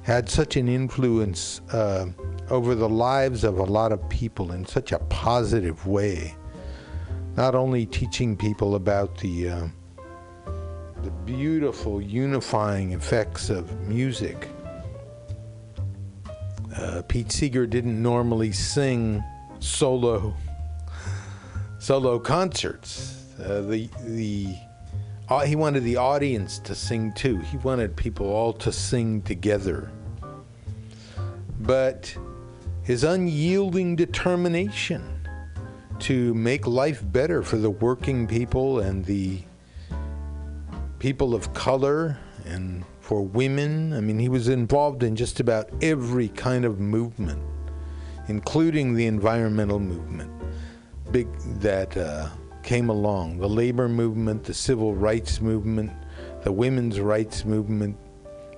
[0.00, 2.06] had such an influence uh,
[2.48, 6.34] over the lives of a lot of people in such a positive way.
[7.36, 9.68] Not only teaching people about the uh,
[11.02, 14.48] the beautiful unifying effects of music.
[16.74, 19.22] Uh, Pete Seeger didn't normally sing
[19.58, 20.34] solo
[21.80, 23.24] solo concerts.
[23.42, 24.54] Uh, the the
[25.28, 27.38] uh, he wanted the audience to sing too.
[27.38, 29.90] He wanted people all to sing together.
[31.60, 32.14] But
[32.82, 35.26] his unyielding determination
[36.00, 39.40] to make life better for the working people and the
[40.98, 43.92] people of color and for women.
[43.92, 47.42] I mean, he was involved in just about every kind of movement,
[48.28, 50.39] including the environmental movement
[51.12, 51.28] big
[51.60, 52.28] that uh,
[52.62, 55.90] came along the labor movement, the civil rights movement,
[56.42, 57.96] the women's rights movement,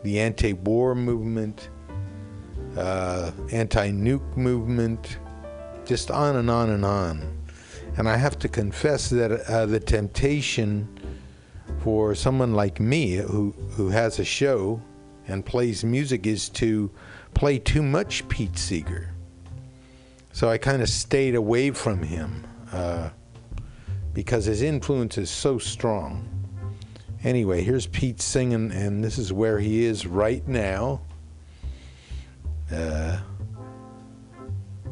[0.02, 1.70] the anti war movement,
[2.76, 5.18] uh, anti nuke movement,
[5.84, 7.38] just on and on and on.
[7.96, 10.88] And I have to confess that uh, the temptation
[11.80, 14.80] for someone like me who, who has a show
[15.28, 16.90] and plays music is to
[17.34, 19.11] play too much Pete Seeger.
[20.32, 23.10] So I kind of stayed away from him uh,
[24.14, 26.28] because his influence is so strong.
[27.22, 31.02] Anyway, here's Pete singing, and this is where he is right now.
[32.72, 33.18] Uh,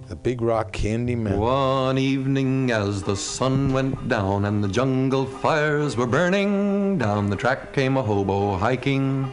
[0.09, 1.38] the Big Rock Candy Man.
[1.38, 7.36] One evening, as the sun went down and the jungle fires were burning, down the
[7.36, 9.32] track came a hobo hiking.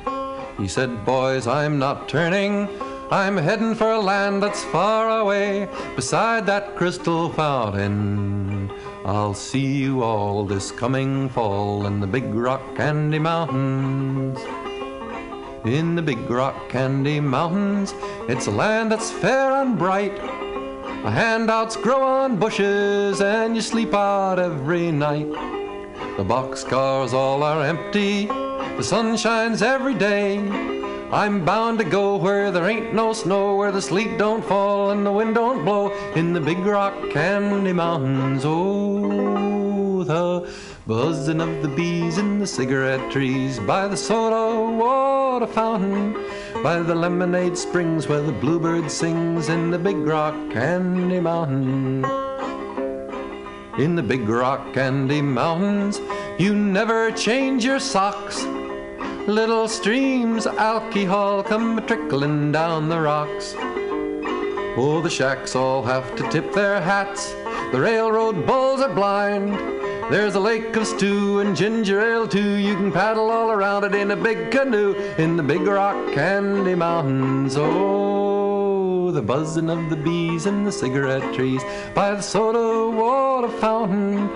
[0.58, 2.68] He said, Boys, I'm not turning.
[3.10, 8.70] I'm heading for a land that's far away beside that crystal fountain.
[9.06, 14.38] I'll see you all this coming fall in the Big Rock Candy Mountains.
[15.64, 17.94] In the Big Rock Candy Mountains,
[18.28, 20.18] it's a land that's fair and bright.
[20.18, 25.32] The handouts grow on bushes and you sleep out every night.
[26.18, 30.77] The boxcars all are empty, the sun shines every day.
[31.10, 35.06] I'm bound to go where there ain't no snow, where the sleet don't fall and
[35.06, 38.44] the wind don't blow, in the Big Rock Candy Mountains.
[38.46, 40.54] Oh, the
[40.86, 46.12] buzzing of the bees in the cigarette trees, by the soda water fountain,
[46.62, 52.04] by the lemonade springs where the bluebird sings, in the Big Rock Candy Mountain.
[53.80, 56.02] In the Big Rock Candy Mountains,
[56.38, 58.44] you never change your socks.
[59.28, 63.56] Little streams of alcohol come trickling down the rocks.
[64.78, 67.34] Oh, the shacks all have to tip their hats.
[67.74, 69.52] The railroad bulls are blind.
[70.10, 72.54] There's a lake of stew and ginger ale too.
[72.54, 76.76] You can paddle all around it in a big canoe in the Big Rock Candy
[76.76, 77.58] Mountains.
[77.58, 81.62] Oh, the buzzing of the bees in the cigarette trees
[81.94, 84.30] by the soda water fountain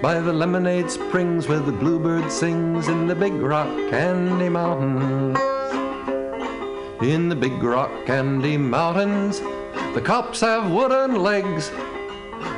[0.00, 5.36] by the lemonade springs where the bluebird sings in the Big Rock Candy Mountains.
[7.02, 9.40] In the Big Rock Candy Mountains,
[9.94, 11.70] the cops have wooden legs.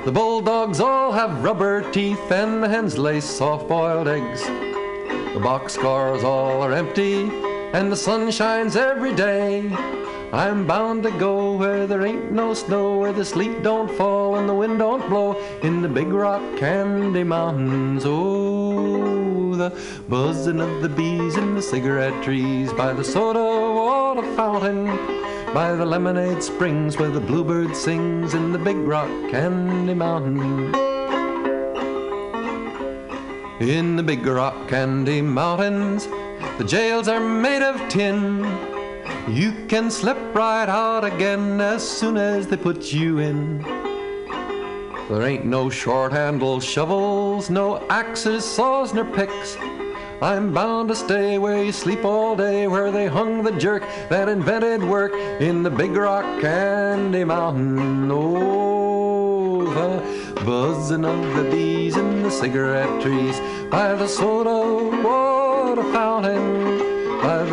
[0.04, 4.42] The bulldogs all have rubber teeth and the hens lay soft boiled eggs.
[4.44, 7.22] The boxcars all are empty
[7.72, 9.70] and the sun shines every day.
[10.32, 14.48] I'm bound to go where there ain't no snow, where the sleet don't fall and
[14.48, 18.04] the wind don't blow, in the Big Rock Candy Mountains.
[18.06, 19.70] Oh, the
[20.08, 24.86] buzzing of the bees in the cigarette trees, by the soda water fountain,
[25.52, 30.72] by the lemonade springs where the bluebird sings, in the Big Rock Candy Mountain.
[33.60, 36.06] In the Big Rock Candy Mountains,
[36.56, 38.69] the jails are made of tin.
[39.28, 43.62] You can slip right out again as soon as they put you in.
[45.08, 49.56] There ain't no short handled shovels, no axes, saws, nor picks.
[50.22, 54.28] I'm bound to stay where you sleep all day, where they hung the jerk that
[54.28, 58.08] invented work in the Big Rock Candy Mountain.
[59.70, 60.02] The
[60.44, 63.38] buzzing of the bees in the cigarette trees
[63.70, 66.89] by the soda water fountain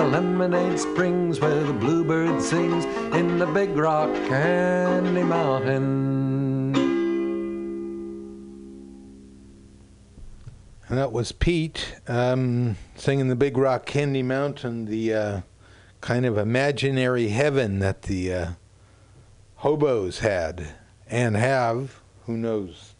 [0.07, 2.85] lemonade springs where the bluebird sings
[3.15, 6.75] in the big rock candy mountain.
[10.89, 15.41] And that was Pete um, singing the Big Rock Candy Mountain, the uh,
[15.99, 18.51] kind of imaginary heaven that the uh,
[19.55, 20.75] hobos had
[21.09, 22.95] and have, who knows,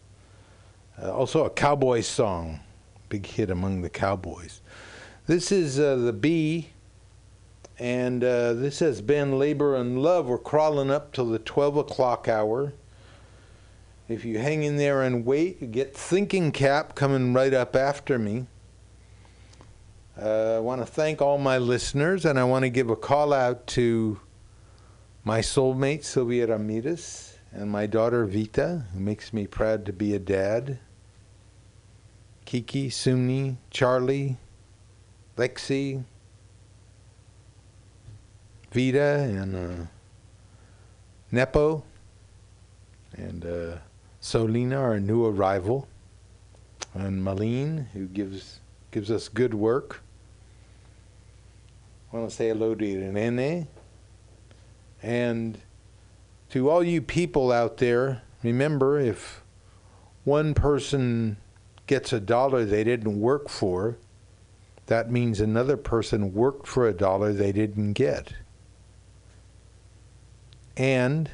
[1.00, 2.60] Uh, also, a cowboy song,
[3.08, 4.60] big hit among the cowboys.
[5.26, 6.70] This is uh, the Bee,
[7.78, 10.26] and uh, this has been Labor and Love.
[10.26, 12.72] We're crawling up till the 12 o'clock hour.
[14.08, 18.18] If you hang in there and wait, you get Thinking Cap coming right up after
[18.18, 18.46] me.
[20.20, 23.32] Uh, I want to thank all my listeners, and I want to give a call
[23.32, 24.18] out to
[25.22, 30.18] my soulmate, Sylvia Ramirez, and my daughter, Vita, who makes me proud to be a
[30.18, 30.80] dad.
[32.44, 34.38] Kiki, Sumni, Charlie,
[35.36, 36.02] Lexi,
[38.70, 39.86] Vita, and uh,
[41.32, 41.82] Nepo,
[43.16, 43.76] and uh,
[44.20, 45.88] Solina, our new arrival,
[46.94, 48.60] and Malene, who gives
[48.90, 50.02] gives us good work.
[52.12, 53.68] I want to say hello to Irene.
[55.02, 55.58] And
[56.50, 59.42] to all you people out there, remember if
[60.24, 61.36] one person
[61.86, 63.98] gets a dollar they didn't work for,
[64.86, 68.32] that means another person worked for a dollar they didn't get.
[70.78, 71.28] And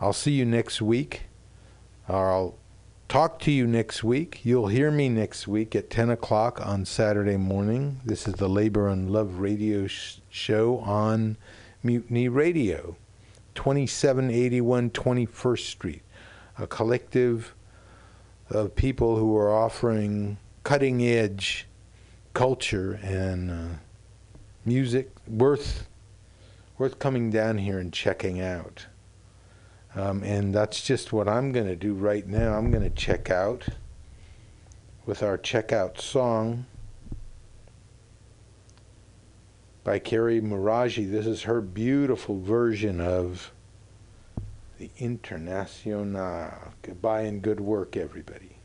[0.00, 1.22] I'll see you next week,
[2.08, 2.54] or I'll
[3.08, 4.40] talk to you next week.
[4.42, 8.00] You'll hear me next week at 10 o'clock on Saturday morning.
[8.04, 11.36] This is the Labor and Love radio sh- show on
[11.84, 12.96] Mutiny Radio,
[13.54, 16.02] 2781 21st Street,
[16.58, 17.54] a collective
[18.50, 21.68] of people who are offering cutting edge
[22.34, 23.74] culture and uh,
[24.64, 25.87] music worth
[26.78, 28.86] worth coming down here and checking out.
[29.94, 32.54] Um, and that's just what I'm going to do right now.
[32.54, 33.66] I'm going to check out
[35.04, 36.66] with our checkout song
[39.82, 41.10] by Carrie Miraji.
[41.10, 43.50] This is her beautiful version of
[44.78, 46.72] the Internacional.
[46.82, 48.57] Goodbye and good work, everybody.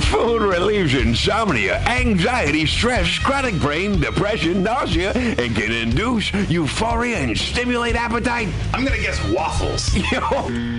[0.00, 7.96] Food relieves insomnia, anxiety, stress, chronic brain, depression, nausea, and can induce euphoria and stimulate
[7.96, 8.48] appetite?
[8.72, 9.94] I'm gonna guess waffles.
[10.12, 10.20] Yo,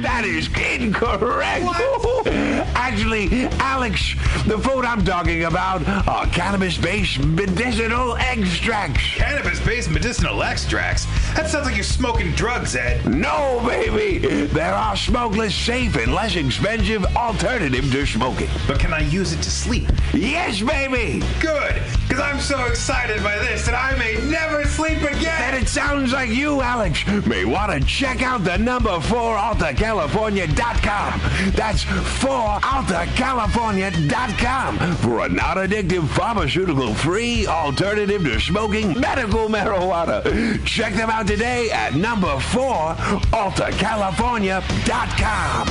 [0.02, 1.64] that is incorrect.
[1.64, 2.28] What?
[2.76, 4.14] Actually, Alex,
[4.46, 9.04] the food I'm talking about are cannabis-based medicinal extracts.
[9.16, 11.06] Cannabis-based medicinal extracts?
[11.38, 13.06] That sounds like you're smoking drugs, Ed.
[13.06, 14.18] No, baby.
[14.48, 18.50] There are smokeless, safe, and less expensive alternative to smoking.
[18.66, 19.88] But can I use it to sleep.
[20.16, 21.24] Yes, baby!
[21.40, 25.22] Good, because I'm so excited by this that I may never sleep again.
[25.22, 31.22] Then it sounds like you, Alex, may want to check out the number 4 AltaCalifornia.com.
[31.52, 40.66] That's 4 AltaCalifornia.com for a non addictive, pharmaceutical free alternative to smoking medical marijuana.
[40.66, 45.68] Check them out today at number 4 AltaCalifornia.com.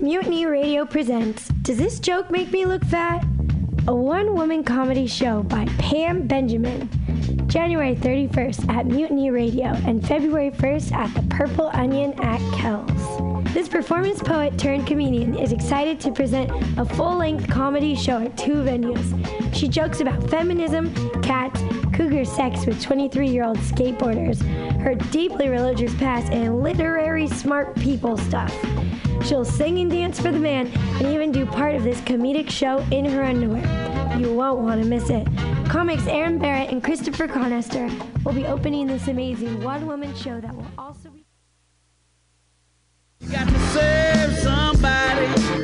[0.00, 3.24] Mutiny Radio presents Does This Joke Make Me Look Fat?
[3.86, 6.88] A one woman comedy show by Pam Benjamin.
[7.46, 13.42] January 31st at Mutiny Radio and February 1st at the Purple Onion at Kells.
[13.52, 18.38] This performance poet turned comedian is excited to present a full length comedy show at
[18.38, 19.41] two venues.
[19.62, 21.62] She jokes about feminism, cats,
[21.92, 24.42] cougar sex with 23 year old skateboarders,
[24.80, 28.52] her deeply religious past, and literary smart people stuff.
[29.24, 32.78] She'll sing and dance for the man and even do part of this comedic show
[32.90, 34.18] in her underwear.
[34.18, 35.28] You won't want to miss it.
[35.68, 37.88] Comics Aaron Barrett and Christopher Conester
[38.24, 41.24] will be opening this amazing one woman show that will also be.
[43.30, 45.61] Got to somebody.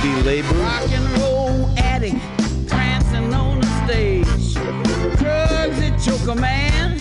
[0.00, 0.54] Capital, maybe labor.
[0.54, 2.16] Rock and roll addict,
[2.68, 4.54] prancing on the stage.
[5.18, 6.98] Drugs that choke a man,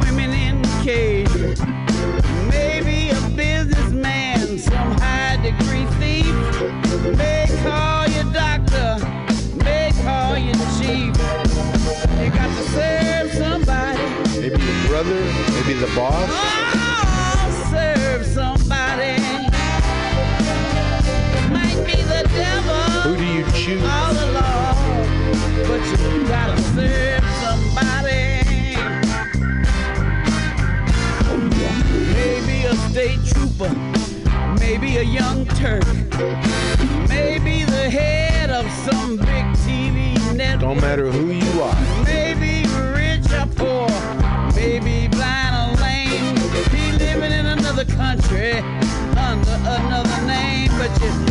[0.00, 1.28] women in the cage.
[2.48, 6.34] Maybe a businessman, some high degree thief.
[7.16, 8.98] May call you doctor,
[9.64, 11.14] may call you chief.
[12.18, 14.02] You got to serve somebody.
[14.40, 15.20] Maybe your brother,
[15.52, 16.28] maybe the boss.
[16.30, 16.69] Oh,
[23.70, 25.06] you all along,
[25.68, 28.74] but you gotta serve somebody.
[32.12, 33.72] Maybe a state trooper,
[34.58, 35.86] maybe a young Turk,
[37.08, 40.60] maybe the head of some big TV network.
[40.60, 42.04] Don't matter who you are.
[42.04, 42.66] Maybe
[42.98, 43.88] rich or poor,
[44.56, 46.36] maybe blind or lame.
[46.74, 48.54] He living in another country
[49.16, 51.29] under another name, but you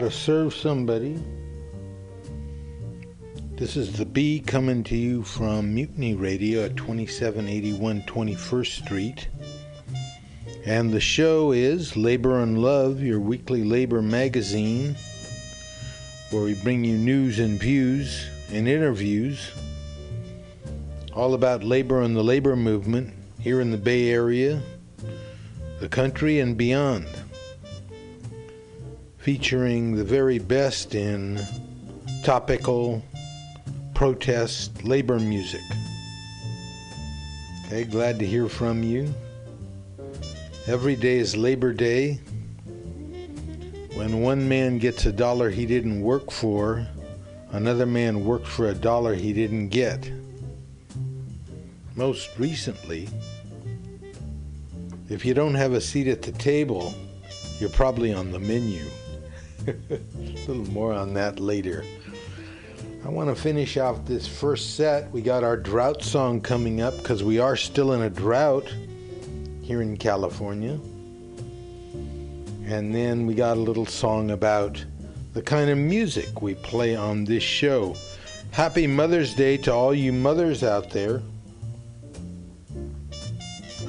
[0.00, 1.22] Gotta serve somebody.
[3.56, 9.28] This is the B coming to you from Mutiny Radio at 2781 21st Street.
[10.64, 14.96] And the show is Labor and Love, your weekly labor magazine,
[16.30, 19.50] where we bring you news and views and interviews
[21.12, 24.62] all about labor and the labor movement here in the Bay Area,
[25.78, 27.06] the country, and beyond
[29.20, 31.38] featuring the very best in
[32.24, 33.02] topical
[33.92, 35.60] protest labor music.
[37.66, 39.12] Okay, glad to hear from you.
[40.66, 42.18] Every day is Labor Day.
[43.92, 46.86] When one man gets a dollar he didn't work for,
[47.52, 50.10] another man worked for a dollar he didn't get.
[51.94, 53.06] Most recently,
[55.10, 56.94] if you don't have a seat at the table,
[57.58, 58.86] you're probably on the menu.
[59.68, 60.00] A
[60.46, 61.84] little more on that later.
[63.04, 65.10] I want to finish off this first set.
[65.10, 68.72] We got our drought song coming up because we are still in a drought
[69.62, 70.78] here in California.
[72.66, 74.84] And then we got a little song about
[75.32, 77.96] the kind of music we play on this show.
[78.50, 81.22] Happy Mother's Day to all you mothers out there.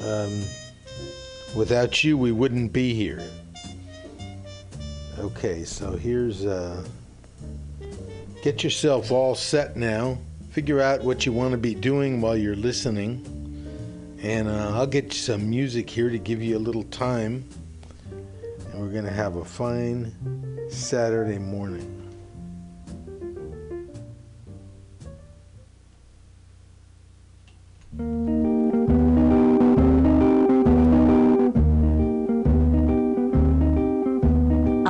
[0.04, 0.42] Um,
[1.54, 3.22] without you, we wouldn't be here.
[5.22, 6.84] Okay, so here's uh,
[8.42, 10.18] get yourself all set now.
[10.50, 13.24] Figure out what you want to be doing while you're listening,
[14.20, 17.48] and uh, I'll get you some music here to give you a little time.
[18.10, 20.12] And we're gonna have a fine
[20.68, 22.00] Saturday morning.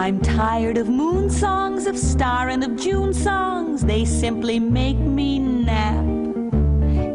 [0.02, 3.84] I'm tired of moon songs, of star and of June songs.
[3.84, 6.04] They simply make me nap.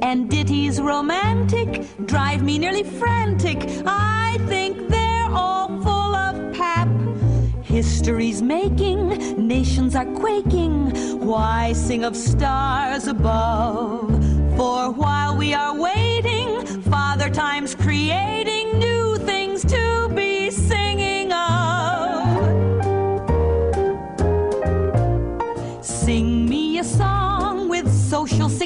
[0.01, 3.57] And ditties romantic drive me nearly frantic.
[3.85, 6.88] I think they're all full of pap.
[7.61, 9.09] History's making,
[9.45, 11.19] nations are quaking.
[11.19, 14.07] Why sing of stars above?
[14.55, 18.66] For while we are waiting, Father Time's creating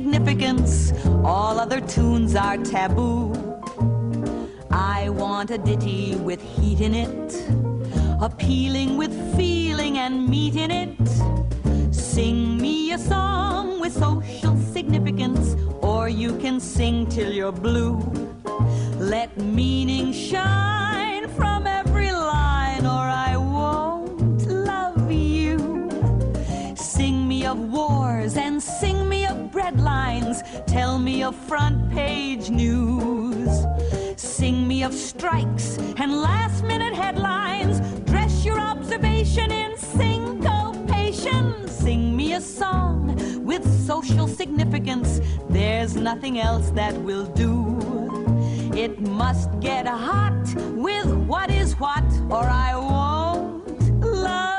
[0.02, 0.94] significance.
[1.24, 3.34] All other tunes are taboo.
[4.72, 7.30] I want a ditty with heat in it,
[8.20, 11.94] appealing with feeling and meat in it.
[11.94, 17.94] Sing me a song with social significance, or you can sing till you're blue.
[18.98, 25.58] Let meaning shine from every line, or I won't love you.
[26.76, 29.01] Sing me of wars and sing
[29.72, 30.66] breadlines.
[30.66, 33.66] Tell me of front page news.
[34.18, 37.80] Sing me of strikes and last minute headlines.
[38.02, 41.68] Dress your observation in syncopation.
[41.68, 43.16] Sing me a song
[43.46, 45.22] with social significance.
[45.50, 47.78] There's nothing else that will do.
[48.76, 54.51] It must get hot with what is what, or I won't love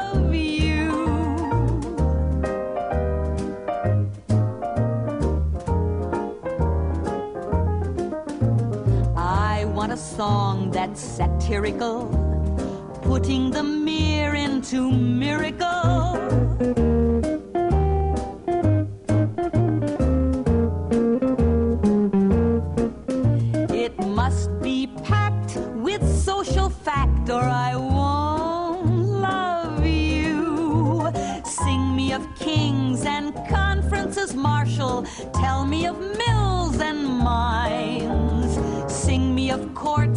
[9.93, 12.07] a song that's satirical,
[13.03, 16.17] putting the mere into miracle.
[23.69, 28.89] It must be packed with social fact, or I won't
[29.29, 31.13] love you.
[31.45, 35.05] Sing me of kings and conferences martial.
[35.35, 38.59] Tell me of mills and mines.
[38.91, 39.75] Sing me of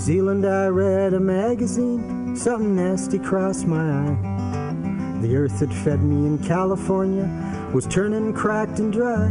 [0.00, 5.20] Zealand, I read a magazine, something nasty crossed my eye.
[5.20, 7.28] The earth that fed me in California
[7.74, 9.28] was turning cracked and dry.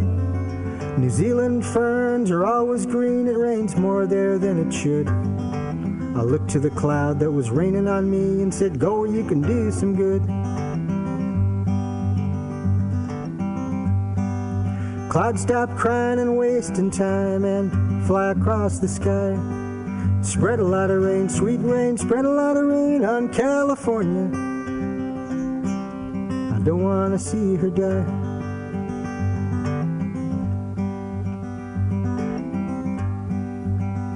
[0.96, 5.08] New Zealand ferns are always green, it rains more there than it should.
[5.08, 9.42] I looked to the cloud that was raining on me and said, Go, you can
[9.42, 10.22] do some good.
[15.10, 19.59] Clouds stop crying and wasting time and fly across the sky.
[20.22, 24.26] Spread a lot of rain, sweet rain, spread a lot of rain on California.
[26.54, 28.04] I don't want to see her die.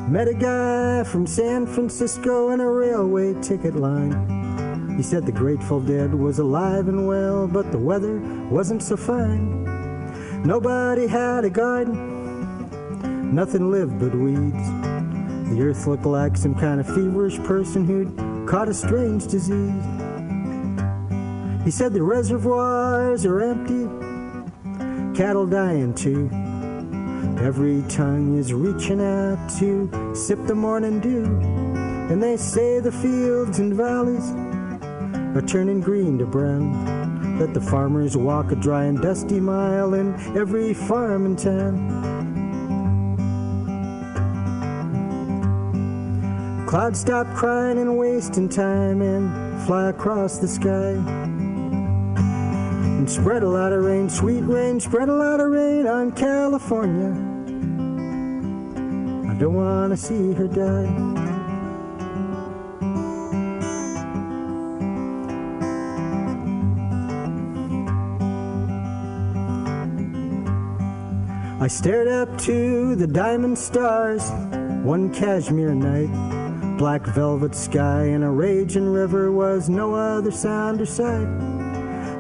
[0.09, 4.95] Met a guy from San Francisco in a railway ticket line.
[4.97, 8.19] He said the Grateful Dead was alive and well, but the weather
[8.51, 9.63] wasn't so fine.
[10.43, 14.92] Nobody had a garden, nothing lived but weeds.
[15.53, 19.83] The earth looked like some kind of feverish person who'd caught a strange disease.
[21.63, 23.85] He said the reservoirs are empty,
[25.15, 26.27] cattle dying too.
[27.39, 31.25] Every tongue is reaching out to sip the morning dew.
[32.11, 34.31] And they say the fields and valleys
[35.37, 37.37] are turning green to brown.
[37.37, 42.12] That the farmers walk a dry and dusty mile in every farm in town.
[46.73, 50.97] Clouds stop crying and wasting time and fly across the sky.
[52.97, 57.11] And spread a lot of rain, sweet rain, spread a lot of rain on California.
[59.29, 60.89] I don't want to see her die.
[71.61, 74.27] I stared up to the diamond stars
[74.83, 76.32] one cashmere night.
[76.83, 81.25] Black velvet sky and a raging river was no other sound or sight.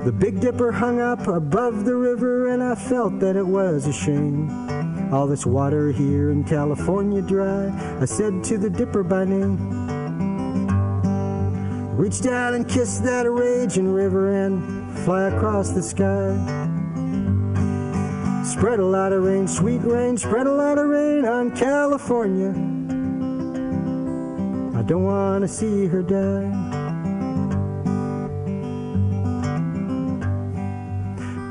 [0.05, 3.91] The Big Dipper hung up above the river, and I felt that it was a
[3.91, 4.49] shame.
[5.13, 9.57] All this water here in California dry, I said to the Dipper by name.
[11.97, 16.31] Reach down and kiss that raging river and fly across the sky.
[18.45, 22.72] Spread a lot of rain, sweet rain, spread a lot of rain on California.
[24.83, 26.51] I don't want to see her die.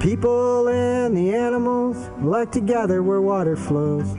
[0.03, 4.13] People and the animals like to gather where water flows.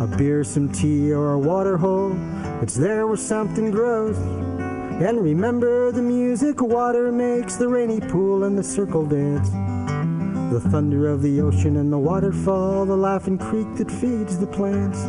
[0.00, 2.12] A beer, some tea, or a water hole.
[2.60, 4.18] It's there where something grows.
[4.18, 9.48] And remember the music water makes, the rainy pool and the circle dance.
[10.52, 15.04] The thunder of the ocean and the waterfall, the laughing creek that feeds the plants.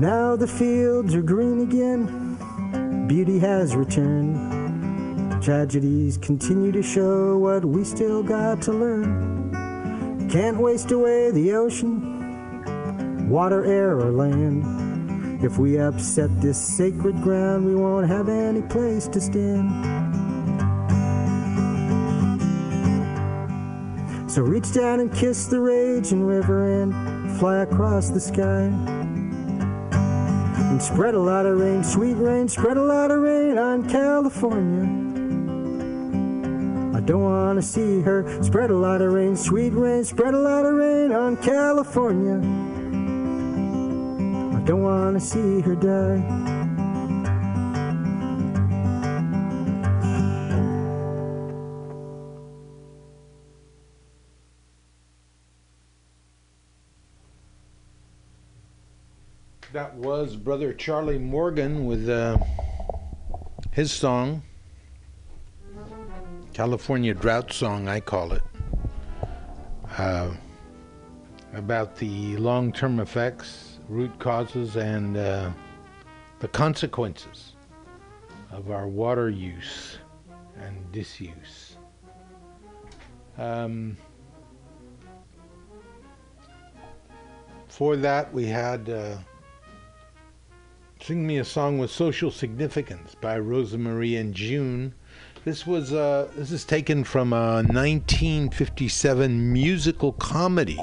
[0.00, 5.42] Now the fields are green again, beauty has returned.
[5.42, 10.30] Tragedies continue to show what we still got to learn.
[10.30, 15.44] Can't waste away the ocean, water, air, or land.
[15.44, 19.68] If we upset this sacred ground, we won't have any place to stand.
[24.30, 28.99] So reach down and kiss the raging river and fly across the sky.
[30.80, 34.84] Spread a lot of rain, sweet rain, spread a lot of rain on California.
[36.96, 40.38] I don't want to see her spread a lot of rain, sweet rain, spread a
[40.38, 42.36] lot of rain on California.
[44.56, 46.49] I don't want to see her die.
[59.72, 62.38] That was Brother Charlie Morgan with uh,
[63.70, 64.42] his song,
[66.52, 68.42] California Drought Song, I call it,
[69.96, 70.32] uh,
[71.54, 75.52] about the long term effects, root causes, and uh,
[76.40, 77.52] the consequences
[78.50, 79.98] of our water use
[80.56, 81.76] and disuse.
[83.38, 83.96] Um,
[87.68, 88.90] for that, we had.
[91.02, 94.94] Sing Me a Song with Social Significance by Rosa Marie and June.
[95.46, 100.78] This was uh, this is taken from a 1957 musical comedy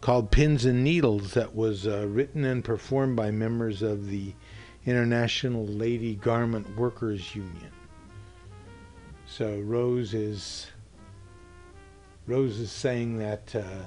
[0.00, 4.32] called Pins and Needles that was uh, written and performed by members of the
[4.86, 7.72] International Lady Garment Workers Union.
[9.26, 10.68] So Rose is
[12.26, 13.84] Rose is saying that uh,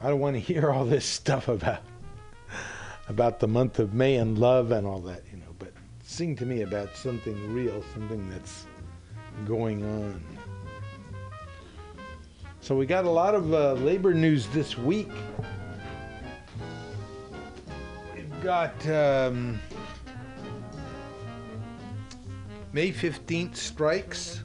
[0.00, 1.80] I don't want to hear all this stuff about
[3.08, 5.72] about the month of May and love and all that, you know, but
[6.02, 8.66] sing to me about something real, something that's
[9.46, 10.24] going on.
[12.60, 15.10] So we got a lot of uh, labor news this week.
[18.14, 19.60] We've got um,
[22.72, 24.42] May 15th strikes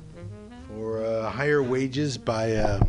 [0.68, 2.80] for uh, higher wages by uh,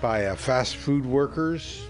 [0.00, 1.82] by uh, fast food workers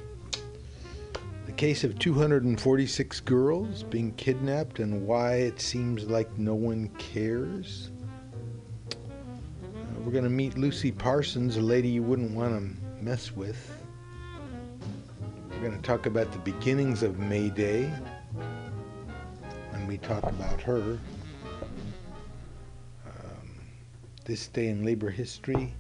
[1.57, 7.91] case of 246 girls being kidnapped and why it seems like no one cares.
[8.93, 8.97] Uh,
[10.05, 13.83] we're going to meet Lucy Parsons, a lady you wouldn't want to mess with.
[15.51, 17.91] We're going to talk about the beginnings of May Day
[19.71, 20.99] when we talk about her.
[23.07, 23.51] Um,
[24.27, 25.73] this day in labor history.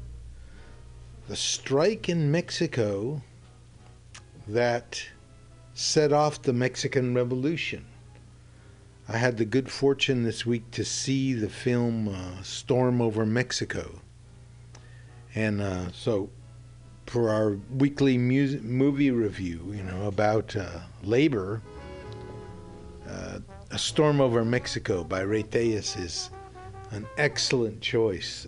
[1.29, 3.21] The strike in Mexico
[4.49, 5.07] that
[5.77, 7.85] set off the Mexican Revolution.
[9.07, 14.01] I had the good fortune this week to see the film uh, Storm Over Mexico.
[15.35, 16.31] And uh, so,
[17.05, 21.61] for our weekly music, movie review, you know, about uh, labor,
[23.07, 23.41] uh,
[23.71, 26.31] A Storm Over Mexico by Ray Telles is
[26.91, 28.47] an excellent choice.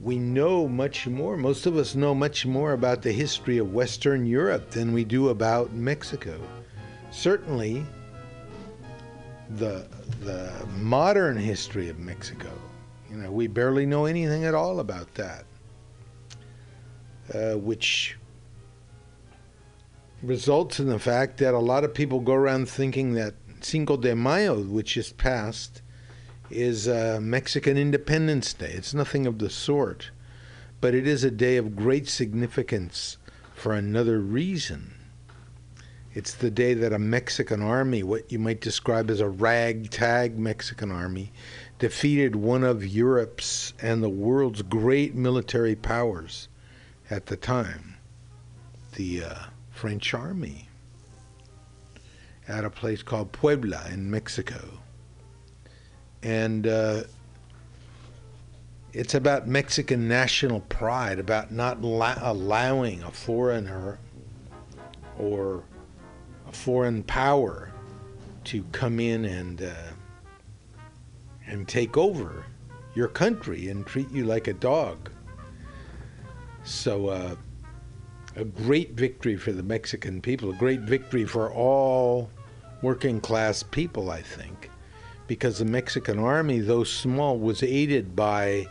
[0.00, 1.36] We know much more.
[1.36, 5.28] Most of us know much more about the history of Western Europe than we do
[5.30, 6.40] about Mexico.
[7.10, 7.84] Certainly,
[9.50, 9.86] the
[10.20, 12.50] the modern history of Mexico.
[13.10, 15.44] You know, we barely know anything at all about that,
[17.34, 18.16] uh, which
[20.22, 24.14] results in the fact that a lot of people go around thinking that Cinco de
[24.14, 25.82] Mayo, which just passed,
[26.50, 28.72] is uh, Mexican Independence Day.
[28.72, 30.10] It's nothing of the sort,
[30.80, 33.18] but it is a day of great significance
[33.54, 34.94] for another reason.
[36.14, 40.90] It's the day that a Mexican army, what you might describe as a ragtag Mexican
[40.90, 41.32] army,
[41.78, 46.48] defeated one of Europe's and the world's great military powers
[47.10, 47.96] at the time,
[48.94, 49.34] the uh,
[49.70, 50.68] French army,
[52.48, 54.80] at a place called Puebla in Mexico
[56.22, 57.02] and uh,
[58.92, 63.98] it's about Mexican national pride, about not la- allowing a foreigner
[65.18, 65.62] or
[66.48, 67.70] a foreign power
[68.44, 69.72] to come in and uh,
[71.46, 72.44] and take over
[72.94, 75.10] your country and treat you like a dog.
[76.64, 77.36] So, uh,
[78.36, 82.30] a great victory for the Mexican people, a great victory for all
[82.82, 84.57] working class people, I think
[85.28, 88.66] because the Mexican army, though small, was aided by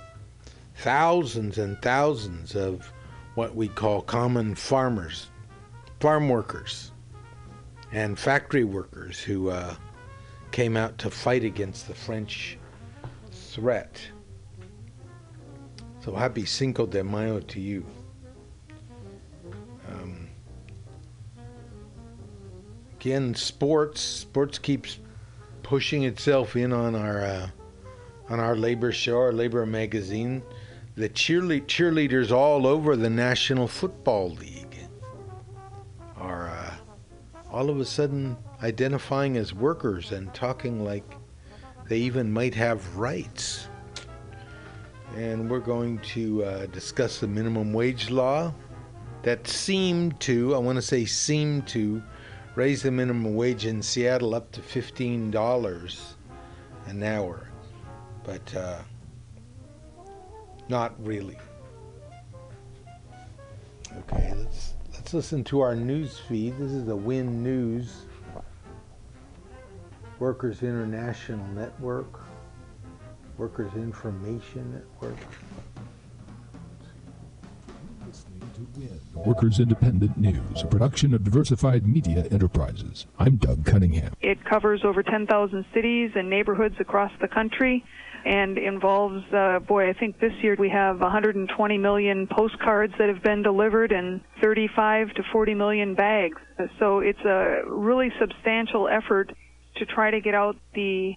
[0.76, 2.92] thousands and thousands of
[3.36, 5.28] what we call common farmers,
[6.00, 6.92] farm workers,
[7.94, 9.76] and factory workers who uh,
[10.52, 12.58] came out to fight against the French
[13.32, 14.02] threat.
[16.04, 17.86] So happy Cinco de Mayo to you.
[19.92, 20.28] Um,
[23.00, 24.02] again, sports.
[24.02, 25.00] Sports keeps
[25.68, 27.50] pushing itself in on our uh,
[28.30, 30.42] on our labor show, our labor magazine.
[30.96, 34.78] The cheerle- cheerleaders all over the National Football League.
[36.16, 36.74] Are uh,
[37.52, 41.04] all of a sudden identifying as workers and talking like
[41.90, 43.68] they even might have rights.
[45.16, 48.54] And we're going to uh, discuss the minimum wage law
[49.24, 52.02] that seemed to, I want to say seemed to,
[52.58, 56.14] raise the minimum wage in Seattle up to $15
[56.88, 57.48] an hour.
[58.24, 58.80] But uh,
[60.68, 61.38] not really.
[64.00, 66.58] Okay, let's let's listen to our news feed.
[66.58, 68.06] This is the Win News
[70.18, 72.22] Workers International Network,
[73.38, 75.18] Workers Information Network.
[79.14, 83.06] Workers Independent News, a production of Diversified Media Enterprises.
[83.20, 84.14] I'm Doug Cunningham.
[84.22, 87.84] It covers over 10,000 cities and neighborhoods across the country
[88.26, 93.24] and involves, uh, boy, I think this year we have 120 million postcards that have
[93.24, 96.38] been delivered and 35 to 40 million bags.
[96.80, 99.34] So it's a really substantial effort
[99.76, 101.16] to try to get out the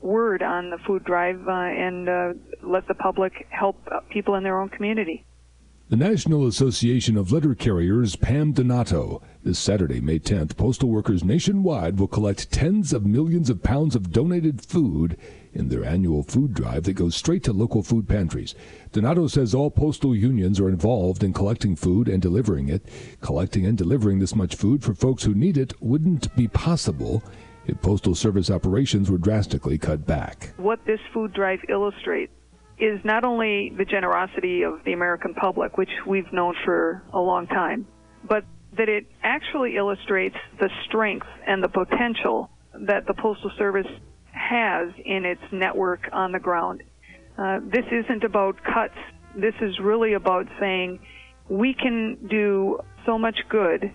[0.00, 3.76] word on the food drive uh, and uh, let the public help
[4.10, 5.24] people in their own community.
[5.88, 9.22] The National Association of Letter Carriers, Pam Donato.
[9.44, 14.10] This Saturday, May 10th, postal workers nationwide will collect tens of millions of pounds of
[14.10, 15.16] donated food
[15.52, 18.56] in their annual food drive that goes straight to local food pantries.
[18.90, 22.84] Donato says all postal unions are involved in collecting food and delivering it.
[23.20, 27.22] Collecting and delivering this much food for folks who need it wouldn't be possible
[27.68, 30.52] if Postal Service operations were drastically cut back.
[30.56, 32.32] What this food drive illustrates
[32.78, 37.46] is not only the generosity of the American public, which we've known for a long
[37.46, 37.86] time,
[38.28, 38.44] but
[38.76, 43.86] that it actually illustrates the strength and the potential that the Postal Service
[44.30, 46.82] has in its network on the ground.
[47.38, 48.96] Uh, this isn't about cuts.
[49.34, 50.98] This is really about saying
[51.48, 53.92] we can do so much good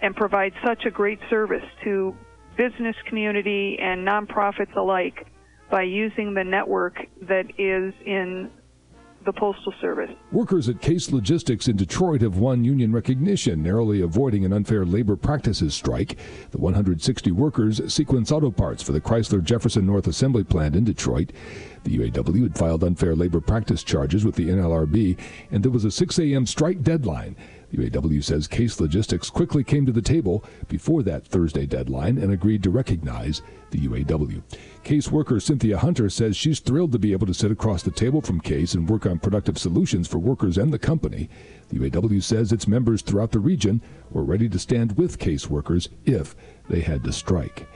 [0.00, 2.14] and provide such a great service to
[2.56, 5.26] business community and nonprofits alike
[5.70, 8.50] by using the network that is in
[9.24, 10.10] the Postal Service.
[10.32, 15.16] Workers at Case Logistics in Detroit have won union recognition, narrowly avoiding an unfair labor
[15.16, 16.18] practices strike.
[16.50, 21.32] The 160 workers sequence auto parts for the Chrysler Jefferson North Assembly Plant in Detroit.
[21.84, 25.18] The UAW had filed unfair labor practice charges with the NLRB,
[25.50, 26.46] and there was a 6 a.m.
[26.46, 27.36] strike deadline.
[27.72, 32.62] UAW says Case Logistics quickly came to the table before that Thursday deadline and agreed
[32.62, 34.42] to recognize the UAW.
[34.82, 38.22] Case worker Cynthia Hunter says she's thrilled to be able to sit across the table
[38.22, 41.28] from Case and work on productive solutions for workers and the company.
[41.68, 45.90] The UAW says its members throughout the region were ready to stand with Case workers
[46.06, 46.34] if
[46.70, 47.68] they had to strike.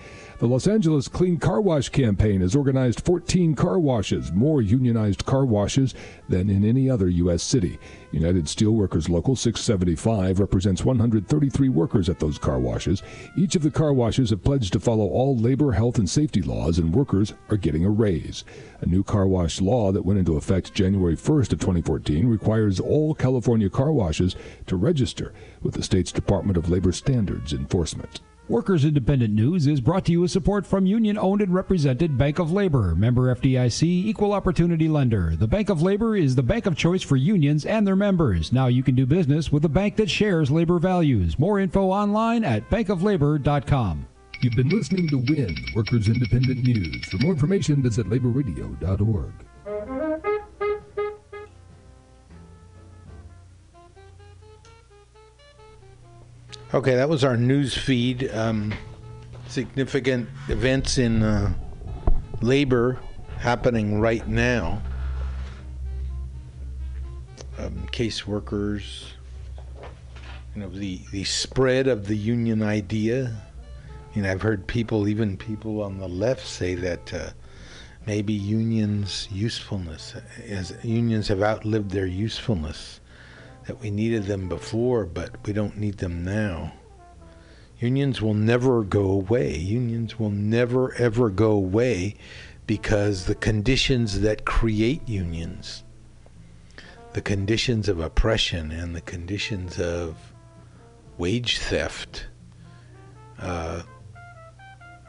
[0.42, 5.44] The Los Angeles Clean Car Wash campaign has organized 14 car washes, more unionized car
[5.44, 5.94] washes
[6.28, 7.44] than in any other U.S.
[7.44, 7.78] city.
[8.10, 13.04] United Steelworkers Local 675 represents 133 workers at those car washes.
[13.36, 16.80] Each of the car washes have pledged to follow all labor, health, and safety laws,
[16.80, 18.42] and workers are getting a raise.
[18.80, 23.14] A new car wash law that went into effect January 1st of 2014 requires all
[23.14, 24.34] California car washes
[24.66, 25.32] to register
[25.62, 28.22] with the state's Department of Labor Standards Enforcement.
[28.52, 32.38] Workers Independent News is brought to you with support from union owned and represented Bank
[32.38, 35.34] of Labor, member FDIC, equal opportunity lender.
[35.36, 38.52] The Bank of Labor is the bank of choice for unions and their members.
[38.52, 41.38] Now you can do business with a bank that shares labor values.
[41.38, 44.06] More info online at bankoflabor.com.
[44.42, 47.06] You've been listening to WIN, Workers Independent News.
[47.06, 49.32] For more information, visit laborradio.org.
[56.74, 58.30] Okay, that was our news feed.
[58.32, 58.72] Um,
[59.46, 61.52] significant events in uh,
[62.40, 62.98] labor
[63.36, 64.80] happening right now.
[67.58, 69.12] Um, case workers,
[70.54, 73.36] you know, the, the spread of the union idea.
[74.14, 77.30] You know, I've heard people, even people on the left, say that uh,
[78.06, 80.14] maybe unions' usefulness,
[80.48, 83.01] as unions have outlived their usefulness
[83.66, 86.72] that we needed them before, but we don't need them now.
[87.78, 89.56] Unions will never go away.
[89.56, 92.14] Unions will never, ever go away
[92.66, 95.82] because the conditions that create unions,
[97.12, 100.16] the conditions of oppression and the conditions of
[101.18, 102.26] wage theft
[103.40, 103.82] uh,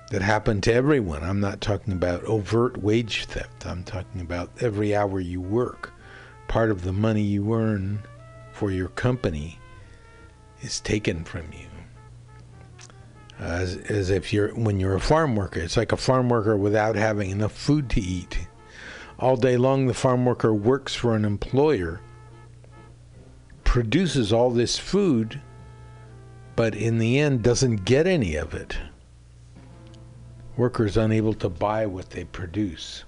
[0.10, 1.24] that happen to everyone.
[1.24, 5.94] I'm not talking about overt wage theft, I'm talking about every hour you work.
[6.48, 8.04] Part of the money you earn
[8.64, 9.60] for your company
[10.62, 11.68] is taken from you.
[13.38, 16.96] As, as if you're when you're a farm worker, it's like a farm worker without
[16.96, 18.48] having enough food to eat.
[19.20, 22.00] All day long, the farm worker works for an employer,
[23.66, 25.42] produces all this food,
[26.56, 28.78] but in the end doesn't get any of it.
[30.56, 33.04] Workers unable to buy what they produce.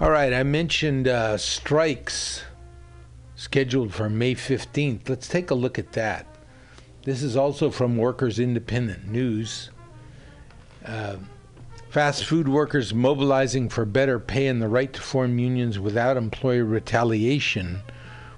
[0.00, 2.44] All right, I mentioned uh, strikes
[3.34, 5.08] scheduled for May 15th.
[5.08, 6.24] Let's take a look at that.
[7.02, 9.70] This is also from Workers Independent News.
[10.86, 11.16] Uh,
[11.90, 16.64] fast food workers mobilizing for better pay and the right to form unions without employer
[16.64, 17.80] retaliation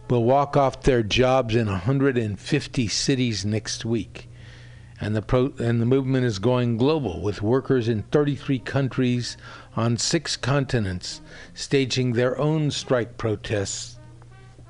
[0.09, 4.30] will walk off their jobs in 150 cities next week.
[5.01, 9.37] And the pro- and the movement is going global with workers in 33 countries
[9.75, 11.23] on 6 continents
[11.55, 13.99] staging their own strike protests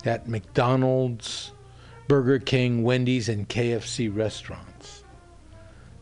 [0.04, 1.52] at McDonald's,
[2.06, 5.04] Burger King, Wendy's and KFC restaurants.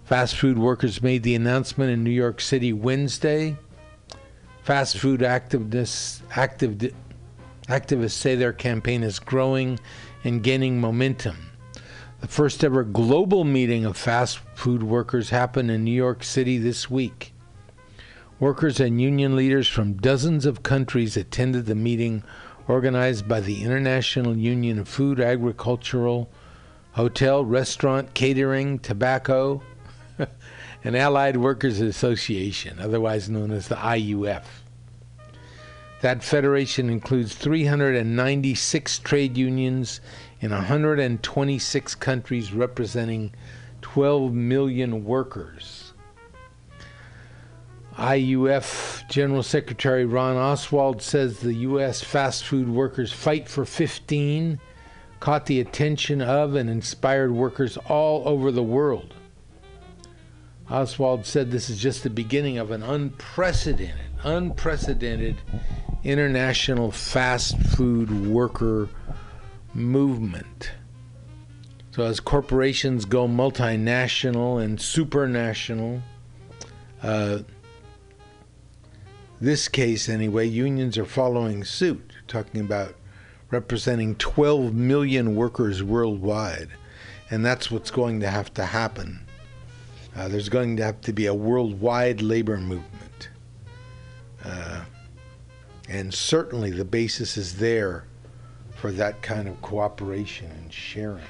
[0.05, 3.57] Fast food workers made the announcement in New York City Wednesday.
[4.63, 6.93] Fast food activists active
[7.69, 9.79] Activists say their campaign is growing
[10.25, 11.48] and gaining momentum.
[12.21, 16.91] The first ever global meeting of fast food workers happened in New York City this
[16.91, 17.33] week.
[18.41, 22.25] Workers and union leaders from dozens of countries attended the meeting
[22.67, 26.29] organized by the International Union of Food, Agricultural,
[26.93, 29.63] Hotel, Restaurant, Catering, Tobacco,
[30.85, 34.45] and Allied Workers Association, otherwise known as the IUF.
[36.01, 40.01] That federation includes 396 trade unions
[40.41, 43.33] in 126 countries representing
[43.83, 45.93] 12 million workers.
[47.97, 52.01] IUF General Secretary Ron Oswald says the U.S.
[52.01, 54.61] fast food workers Fight for 15
[55.19, 59.15] caught the attention of and inspired workers all over the world.
[60.71, 65.37] Oswald said this is just the beginning of an unprecedented, unprecedented
[66.05, 68.89] international fast food worker
[69.79, 70.73] movement.
[71.93, 76.03] So, as corporations go multinational and supranational,
[77.03, 77.41] uh,
[79.41, 82.95] this case anyway, unions are following suit, talking about
[83.51, 86.69] representing 12 million workers worldwide.
[87.31, 89.21] And that's what's going to have to happen.
[90.17, 93.29] Uh, there's going to have to be a worldwide labor movement.
[94.45, 94.83] Uh,
[95.89, 98.08] and certainly the basis is there
[98.81, 101.25] for that kind of cooperation and sharing.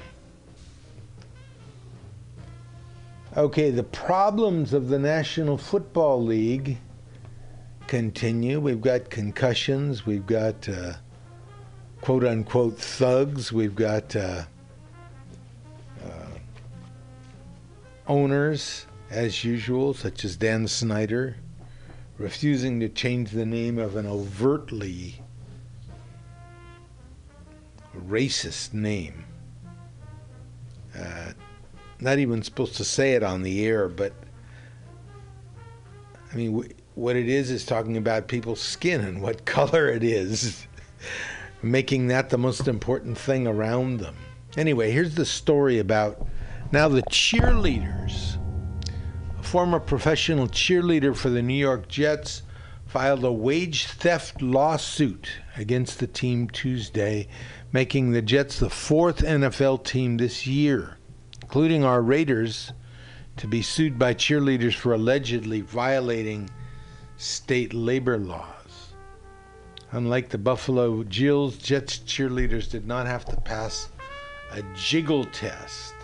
[3.37, 6.79] Okay, the problems of the National Football League
[7.87, 8.61] continue.
[8.61, 10.95] We've got concussions, we've got uh,
[12.03, 14.45] quote unquote thugs, we've got uh,
[16.05, 16.27] uh,
[18.07, 21.37] owners, as usual, such as Dan Snyder,
[22.19, 25.23] refusing to change the name of an overtly
[27.99, 29.25] racist name.
[30.99, 31.33] Uh,
[32.01, 34.13] not even supposed to say it on the air, but
[36.33, 40.03] I mean, w- what it is is talking about people's skin and what color it
[40.03, 40.67] is,
[41.63, 44.15] making that the most important thing around them.
[44.57, 46.27] Anyway, here's the story about
[46.73, 48.37] now the cheerleaders.
[49.39, 52.43] A former professional cheerleader for the New York Jets
[52.87, 57.29] filed a wage theft lawsuit against the team Tuesday,
[57.73, 60.97] making the Jets the fourth NFL team this year,
[61.43, 62.73] including our Raiders,
[63.37, 66.49] to be sued by cheerleaders for allegedly violating
[67.17, 68.95] state labor laws.
[69.93, 73.89] Unlike the Buffalo Jills, Jets cheerleaders did not have to pass
[74.53, 75.95] a jiggle test.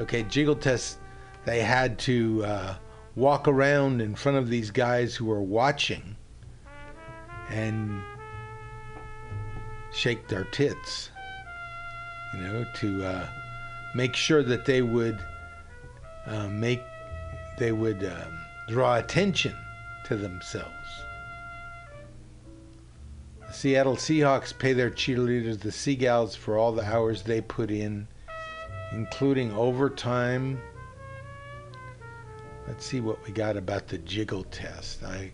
[0.00, 0.98] Okay, jiggle test,
[1.44, 2.74] they had to uh,
[3.16, 6.16] walk around in front of these guys who were watching
[7.50, 8.02] and
[9.94, 11.10] shake their tits,
[12.34, 13.28] you know, to uh,
[13.94, 15.18] make sure that they would
[16.26, 16.82] uh, make
[17.58, 18.38] they would um,
[18.68, 19.54] draw attention
[20.04, 20.70] to themselves.
[23.46, 28.08] The Seattle Seahawks pay their cheerleaders, the Seagulls, for all the hours they put in,
[28.90, 30.60] including overtime.
[32.66, 35.04] Let's see what we got about the jiggle test.
[35.04, 35.30] I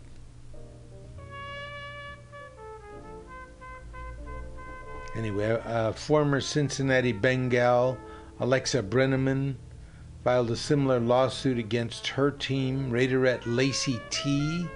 [5.20, 7.98] Anyway, uh, former Cincinnati Bengal
[8.38, 9.56] Alexa Brenneman
[10.24, 12.90] filed a similar lawsuit against her team.
[12.90, 14.66] Raiderette Lacey T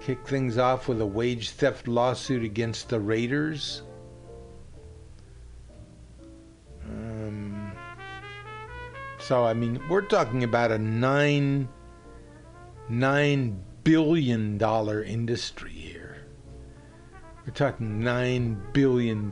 [0.00, 3.82] kicked things off with a wage theft lawsuit against the Raiders.
[6.86, 7.70] Um,
[9.18, 11.68] so, I mean, we're talking about a nine
[12.88, 15.93] nine billion dollar industry.
[17.46, 19.28] We're talking $9 billion.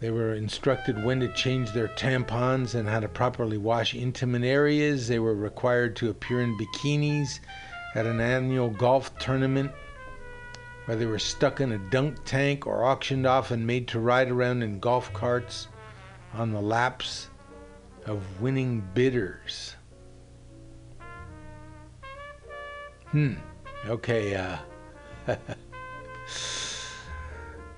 [0.00, 5.06] They were instructed when to change their tampons and how to properly wash intimate areas.
[5.06, 7.40] They were required to appear in bikinis
[7.94, 9.70] at an annual golf tournament
[10.86, 14.30] where they were stuck in a dunk tank or auctioned off and made to ride
[14.30, 15.68] around in golf carts
[16.32, 17.28] on the laps
[18.06, 19.76] of winning bidders.
[23.14, 23.34] Hmm.
[23.86, 24.56] Okay, uh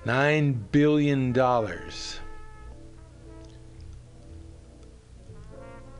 [0.03, 2.19] Nine billion dollars.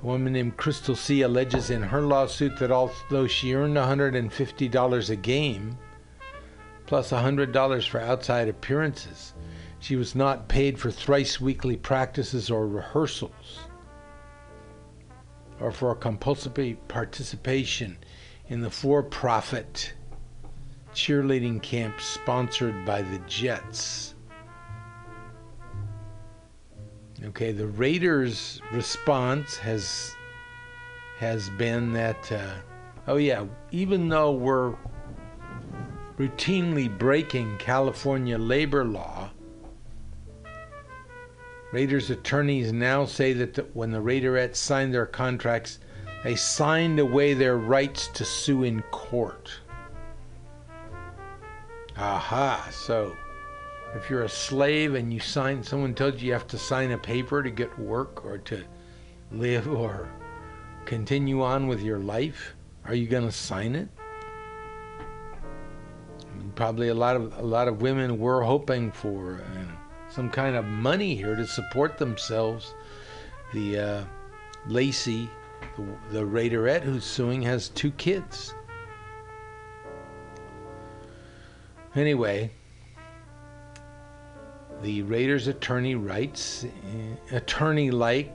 [0.01, 5.15] A woman named Crystal C alleges in her lawsuit that although she earned $150 a
[5.15, 5.77] game,
[6.87, 9.35] plus $100 for outside appearances,
[9.77, 13.59] she was not paid for thrice weekly practices or rehearsals,
[15.59, 17.99] or for compulsory participation
[18.49, 19.93] in the for profit
[20.93, 24.15] cheerleading camp sponsored by the Jets.
[27.25, 30.15] Okay, the Raiders' response has
[31.19, 32.53] has been that, uh,
[33.07, 34.75] oh yeah, even though we're
[36.17, 39.31] routinely breaking California labor law,
[41.71, 45.79] Raiders attorneys now say that the, when the Raiderettes signed their contracts,
[46.27, 49.49] they signed away their rights to sue in court.
[51.95, 53.15] Aha, so
[53.95, 56.97] if you're a slave and you sign, someone tells you you have to sign a
[56.97, 58.61] paper to get work or to
[59.31, 60.09] live or
[60.83, 63.87] continue on with your life, are you going to sign it?
[66.55, 70.65] Probably a lot of a lot of women were hoping for uh, some kind of
[70.65, 72.75] money here to support themselves.
[73.53, 74.03] The uh,
[74.67, 75.29] Lacey,
[76.11, 78.53] the, Raiderette who's suing, has two kids.
[81.95, 82.51] Anyway,
[84.83, 86.65] the Raiders attorney writes,
[87.31, 88.33] attorney like,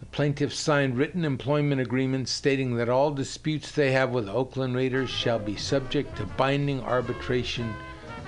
[0.00, 5.10] the plaintiffs signed written employment agreements stating that all disputes they have with Oakland Raiders
[5.10, 7.74] shall be subject to binding arbitration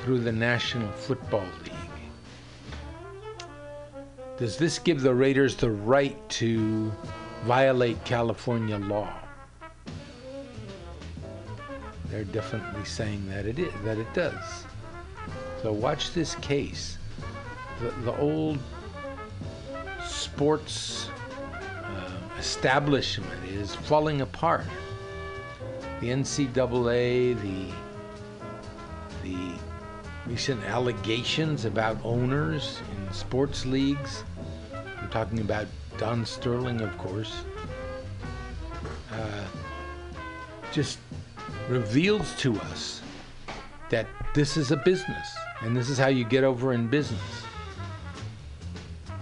[0.02, 1.72] through the National Football League.
[4.36, 6.92] Does this give the Raiders the right to
[7.44, 9.12] violate California law?
[12.10, 14.64] They're definitely saying that it is, that it does.
[15.62, 16.98] So watch this case.
[17.80, 18.58] The, the old
[20.04, 21.08] sports
[21.84, 24.64] uh, establishment is falling apart.
[26.00, 27.72] The NCAA, the
[29.22, 29.52] the
[30.26, 34.24] recent allegations about owners in sports leagues.
[35.00, 35.66] I'm talking about
[36.00, 37.44] Don Sterling, of course.
[39.12, 39.44] Uh,
[40.72, 40.98] just
[41.68, 43.02] reveals to us
[43.90, 47.20] that this is a business and this is how you get over in business.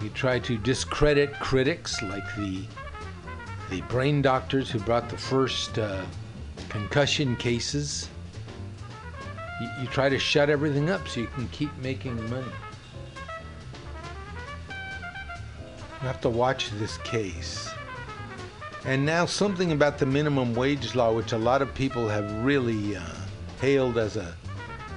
[0.01, 2.63] You try to discredit critics like the
[3.69, 6.05] the brain doctors who brought the first uh,
[6.69, 8.07] concussion cases.
[9.59, 12.53] You, you try to shut everything up so you can keep making money.
[16.01, 17.69] You have to watch this case.
[18.85, 22.95] And now something about the minimum wage law, which a lot of people have really
[22.95, 23.01] uh,
[23.59, 24.33] hailed as a,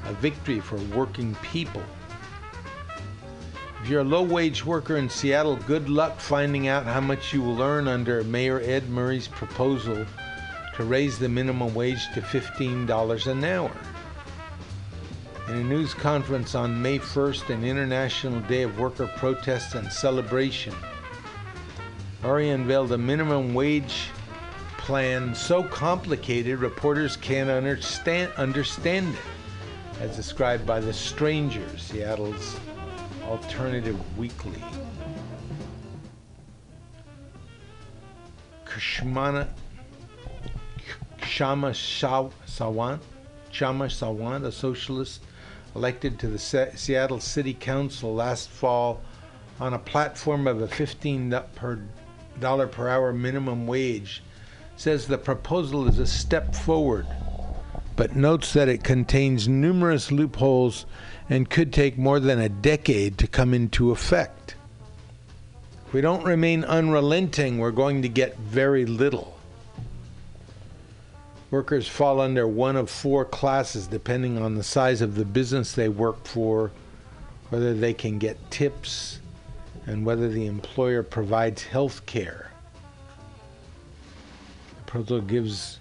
[0.04, 1.82] a victory for working people.
[3.82, 7.42] If you're a low wage worker in Seattle, good luck finding out how much you
[7.42, 10.06] will earn under Mayor Ed Murray's proposal
[10.76, 13.72] to raise the minimum wage to $15 an hour.
[15.48, 20.72] In a news conference on May 1st, an International Day of Worker Protest and Celebration,
[22.22, 24.08] Murray unveiled a minimum wage
[24.78, 32.60] plan so complicated reporters can't understand, understand it, as described by The Stranger, Seattle's
[33.24, 34.62] alternative weekly.
[38.64, 39.48] Kshama
[41.26, 43.00] Shama Sawant,
[43.50, 45.22] Shama Sawant, a socialist
[45.74, 49.00] elected to the Seattle City Council last fall
[49.58, 51.80] on a platform of a 15 per
[52.40, 54.22] dollar per hour minimum wage,
[54.76, 57.06] says the proposal is a step forward,
[57.96, 60.86] but notes that it contains numerous loopholes
[61.28, 64.54] and could take more than a decade to come into effect.
[65.86, 69.38] If we don't remain unrelenting, we're going to get very little.
[71.50, 75.90] Workers fall under one of four classes depending on the size of the business they
[75.90, 76.70] work for,
[77.50, 79.20] whether they can get tips,
[79.86, 82.50] and whether the employer provides health care.
[84.76, 85.80] The proposal gives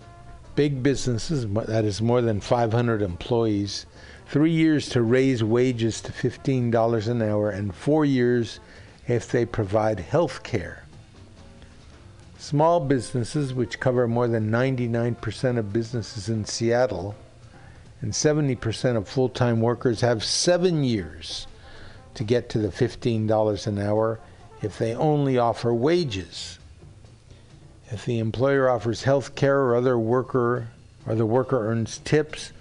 [0.56, 3.86] big businesses, that is more than 500 employees,
[4.28, 8.60] three years to raise wages to $15 an hour, and four years
[9.08, 10.84] if they provide health care.
[12.38, 17.16] Small businesses, which cover more than 99% of businesses in Seattle,
[18.02, 21.46] and 70% of full time workers have seven years
[22.16, 24.20] to get to the $15 an hour
[24.62, 26.60] if they only offer wages.
[27.90, 30.70] If the employer offers health care or other worker
[31.06, 32.54] or the worker earns tips,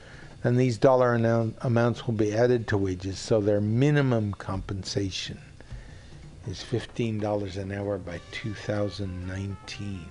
[0.42, 5.38] then these dollar amount, amounts will be added to wages, so their minimum compensation
[6.46, 10.06] is $15 an hour by 2019.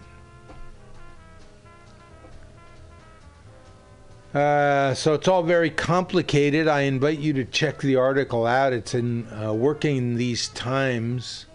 [4.34, 6.68] Uh, so it's all very complicated.
[6.68, 8.74] I invite you to check the article out.
[8.74, 11.48] It's in uh, Working These Times,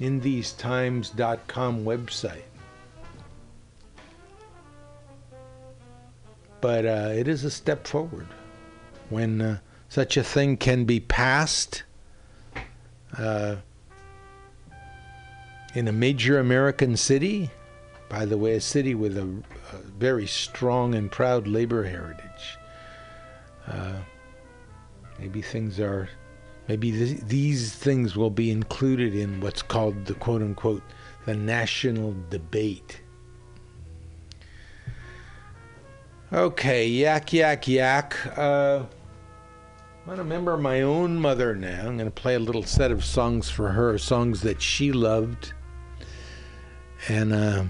[0.00, 2.42] in these times.com website.
[6.60, 8.26] But uh, it is a step forward
[9.10, 9.58] when uh,
[9.88, 11.84] such a thing can be passed
[13.16, 13.56] uh,
[15.74, 17.50] in a major American city.
[18.08, 19.51] By the way, a city with a, a
[19.98, 22.58] very strong and proud labor heritage.
[23.66, 23.94] Uh,
[25.18, 26.08] maybe things are,
[26.68, 30.82] maybe th- these things will be included in what's called the quote unquote
[31.26, 33.00] the national debate.
[36.32, 38.16] Okay, yak, yak, yak.
[38.36, 38.84] Uh,
[40.04, 41.86] I want to remember my own mother now.
[41.86, 45.52] I'm going to play a little set of songs for her, songs that she loved.
[47.08, 47.64] And uh,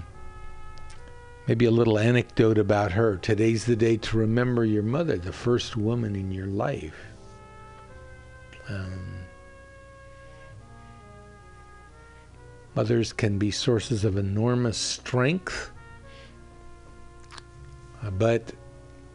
[1.47, 3.17] maybe a little anecdote about her.
[3.17, 6.95] Today's the day to remember your mother, the first woman in your life.
[8.69, 9.17] Um,
[12.75, 15.71] mothers can be sources of enormous strength,
[18.01, 18.53] uh, but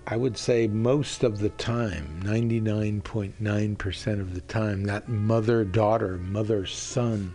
[0.06, 6.66] I would say most of the time, 99.9% of the time, that mother daughter, mother
[6.66, 7.34] son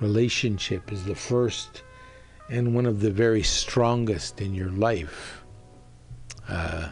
[0.00, 1.82] relationship is the first
[2.48, 5.44] and one of the very strongest in your life.
[6.48, 6.88] Uh,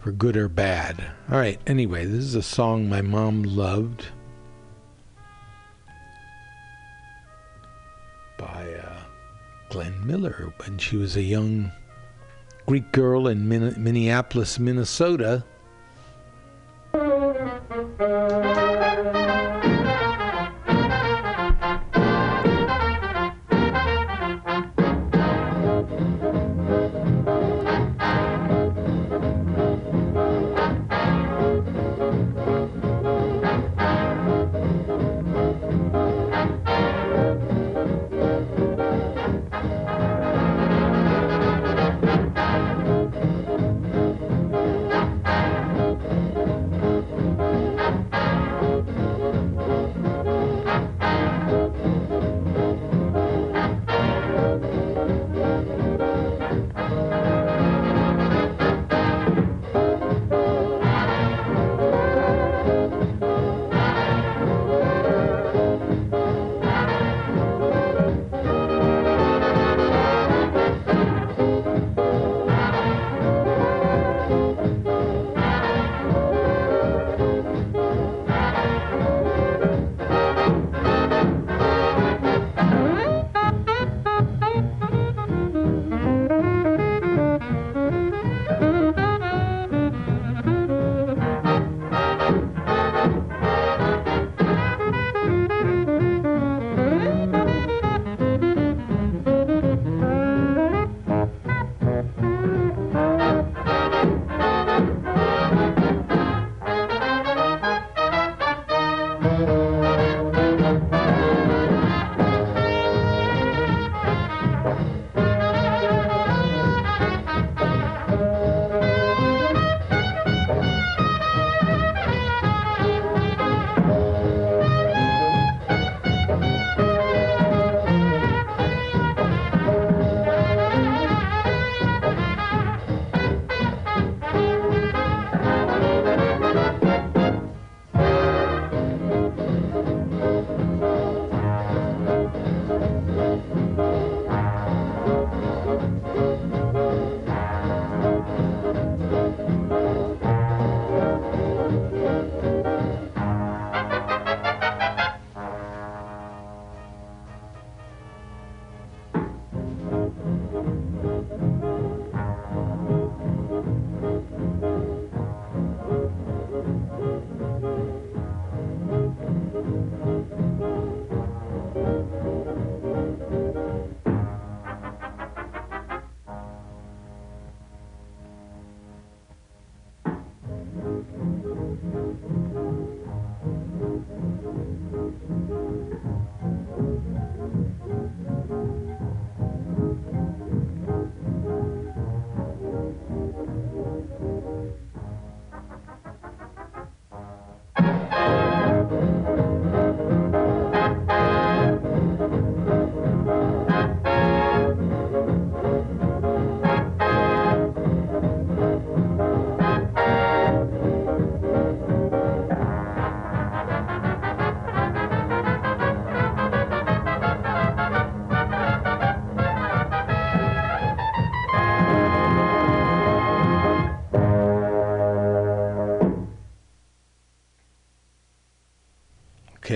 [0.00, 1.02] for good or bad.
[1.30, 4.06] All right, anyway, this is a song my mom loved
[8.38, 9.02] by uh,
[9.70, 11.72] Glenn Miller when she was a young
[12.66, 15.44] Greek girl in Min- Minneapolis, Minnesota.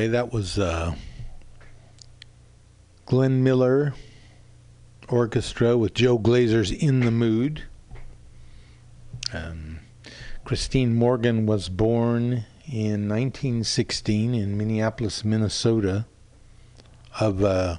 [0.00, 0.94] Okay, that was uh,
[3.04, 3.92] Glenn Miller
[5.10, 7.64] Orchestra with Joe Glazer's In the Mood.
[9.34, 9.80] Um,
[10.42, 16.06] Christine Morgan was born in 1916 in Minneapolis, Minnesota,
[17.20, 17.76] of uh,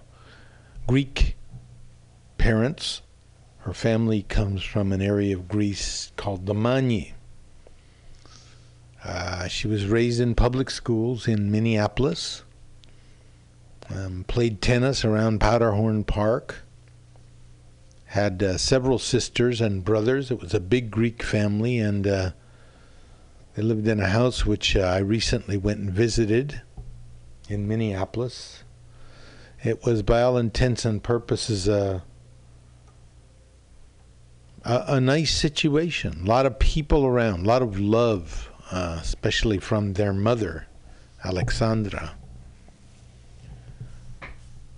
[0.85, 1.37] Greek
[2.37, 3.01] parents.
[3.61, 7.15] Her family comes from an area of Greece called the Mani.
[9.03, 12.43] Uh, she was raised in public schools in Minneapolis.
[13.89, 16.63] Um, played tennis around Powderhorn Park.
[18.05, 20.31] Had uh, several sisters and brothers.
[20.31, 22.31] It was a big Greek family, and uh,
[23.55, 26.61] they lived in a house which uh, I recently went and visited
[27.49, 28.63] in Minneapolis.
[29.63, 32.03] It was, by all intents and purposes, a,
[34.63, 36.21] a, a nice situation.
[36.23, 40.67] A lot of people around, a lot of love, uh, especially from their mother,
[41.23, 42.13] Alexandra.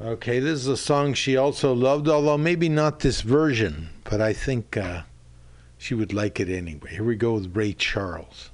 [0.01, 4.33] Okay, this is a song she also loved, although maybe not this version, but I
[4.33, 5.03] think uh,
[5.77, 6.89] she would like it anyway.
[6.91, 8.49] Here we go with Ray Charles.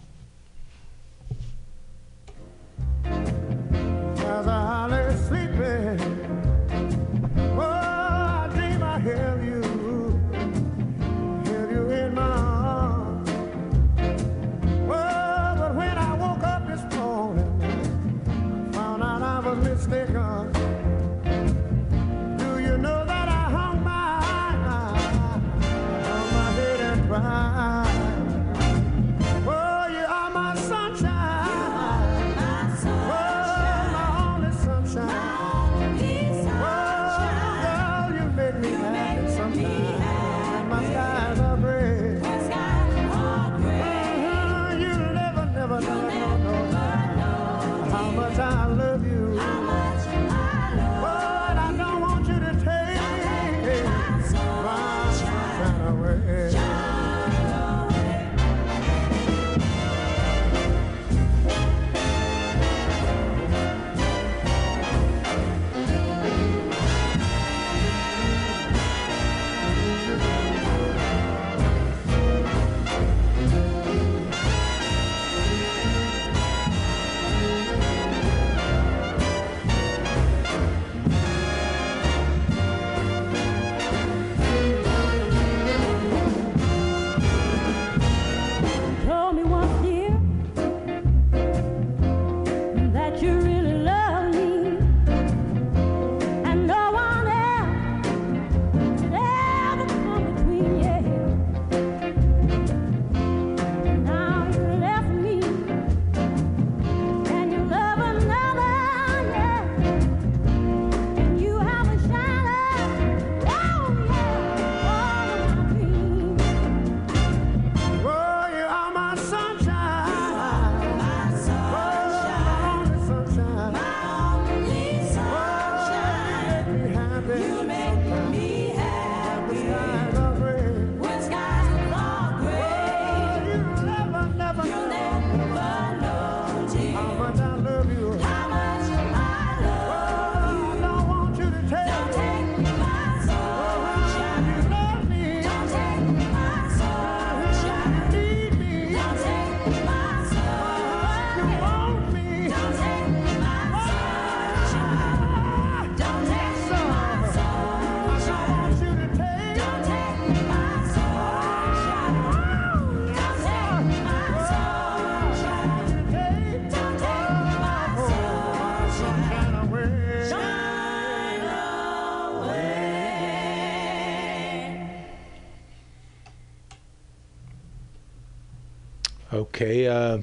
[179.90, 180.20] Uh,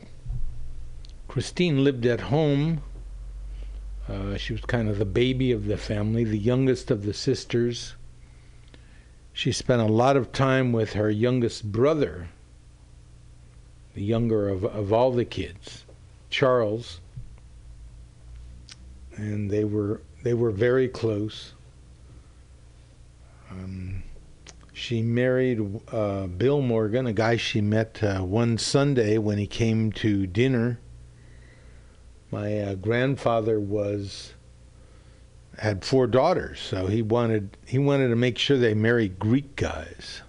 [1.28, 2.82] Christine lived at home.
[4.09, 7.94] Uh, she was kind of the baby of the family, the youngest of the sisters.
[9.32, 12.28] She spent a lot of time with her youngest brother,
[13.94, 15.84] the younger of, of all the kids,
[16.30, 17.01] Charles.
[19.16, 21.52] And they were they were very close.
[23.51, 24.02] Um,
[24.78, 29.90] she married uh, Bill Morgan, a guy she met uh, one Sunday when he came
[29.92, 30.78] to dinner.
[32.30, 34.34] My uh, grandfather was
[35.58, 40.20] had four daughters, so he wanted he wanted to make sure they married Greek guys.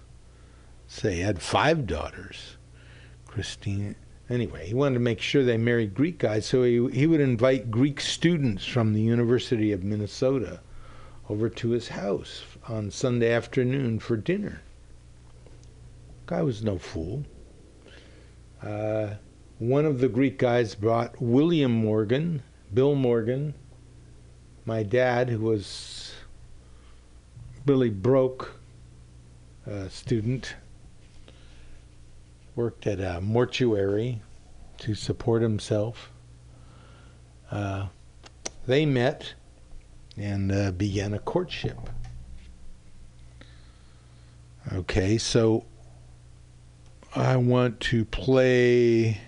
[0.86, 2.56] Say so he had five daughters,
[3.26, 3.96] Christine.
[4.30, 7.70] Anyway, he wanted to make sure they married Greek guys, so he he would invite
[7.70, 10.62] Greek students from the University of Minnesota
[11.28, 14.60] over to his house on Sunday afternoon for dinner.
[16.26, 17.24] Guy was no fool.
[18.62, 19.14] Uh,
[19.58, 22.42] one of the Greek guys brought William Morgan,
[22.72, 23.54] Bill Morgan,
[24.66, 26.12] my dad, who was
[27.64, 28.60] really broke
[29.66, 30.54] uh, student,
[32.54, 34.20] worked at a mortuary
[34.78, 36.10] to support himself.
[37.50, 37.86] Uh,
[38.66, 39.34] they met
[40.16, 41.78] and uh, began a courtship.
[44.70, 45.64] Okay, so
[47.16, 49.18] I want to play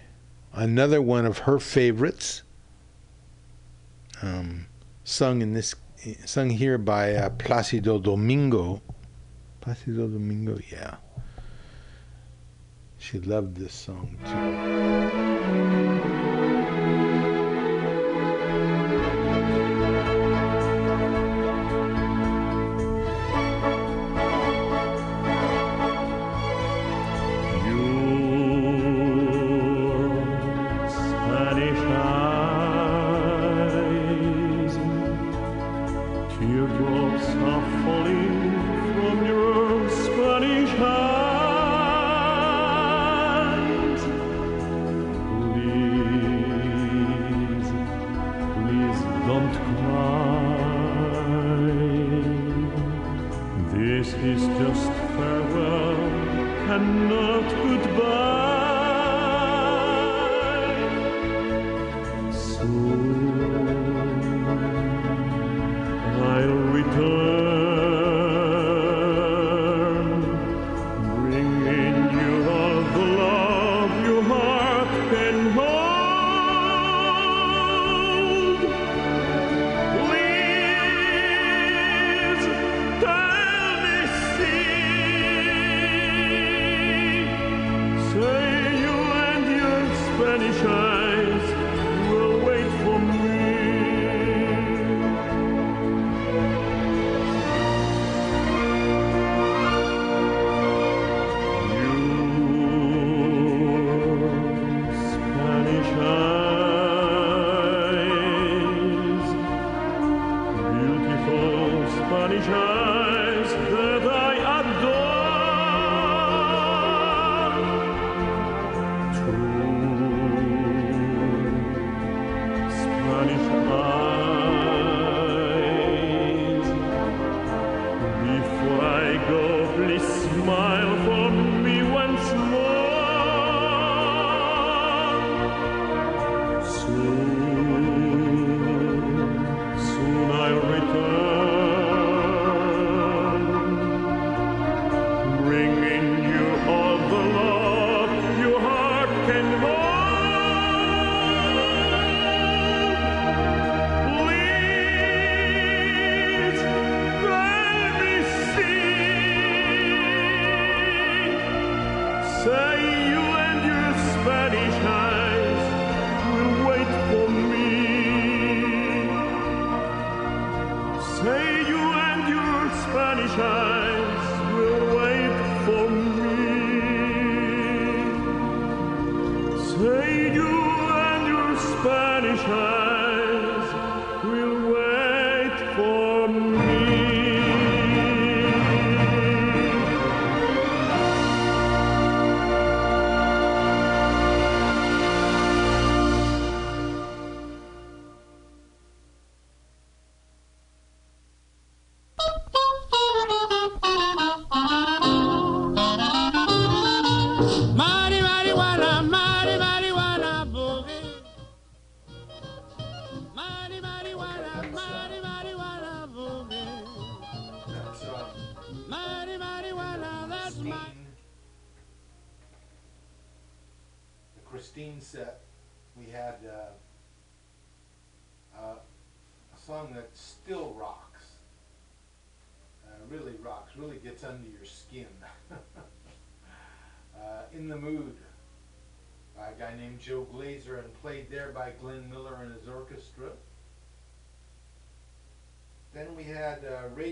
[0.53, 2.43] another one of her favorites,
[4.21, 4.67] um,
[5.03, 5.75] sung in this,
[6.27, 8.83] sung here by uh, Placido Domingo.
[9.63, 10.97] Placido Domingo, yeah.
[12.99, 16.40] She loved this song too.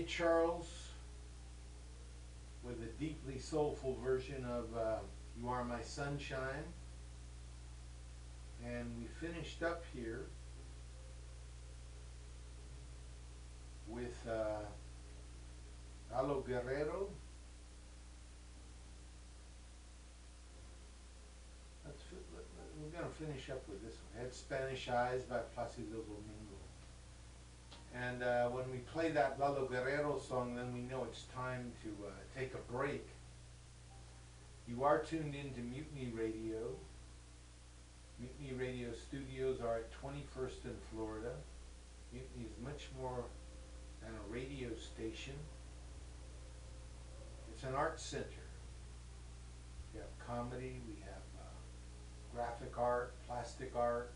[0.09, 0.67] Charles
[2.63, 4.97] with a deeply soulful version of uh,
[5.39, 6.65] You Are My Sunshine.
[8.65, 10.25] And we finished up here
[13.87, 14.65] with uh,
[16.11, 17.09] Lalo Guerrero.
[21.85, 22.01] Let's,
[22.81, 24.23] we're going to finish up with this one.
[24.23, 26.48] Had Spanish Eyes by Placido Domingo.
[27.95, 31.89] And uh, when we play that Lalo Guerrero song, then we know it's time to
[32.05, 33.07] uh, take a break.
[34.67, 36.75] You are tuned in to Mutiny Radio.
[38.19, 41.31] Mutiny Radio studios are at 21st in Florida.
[42.13, 43.23] Mutiny is much more
[44.01, 45.33] than a radio station.
[47.51, 48.25] It's an art center.
[49.93, 54.11] We have comedy, we have uh, graphic art, plastic art,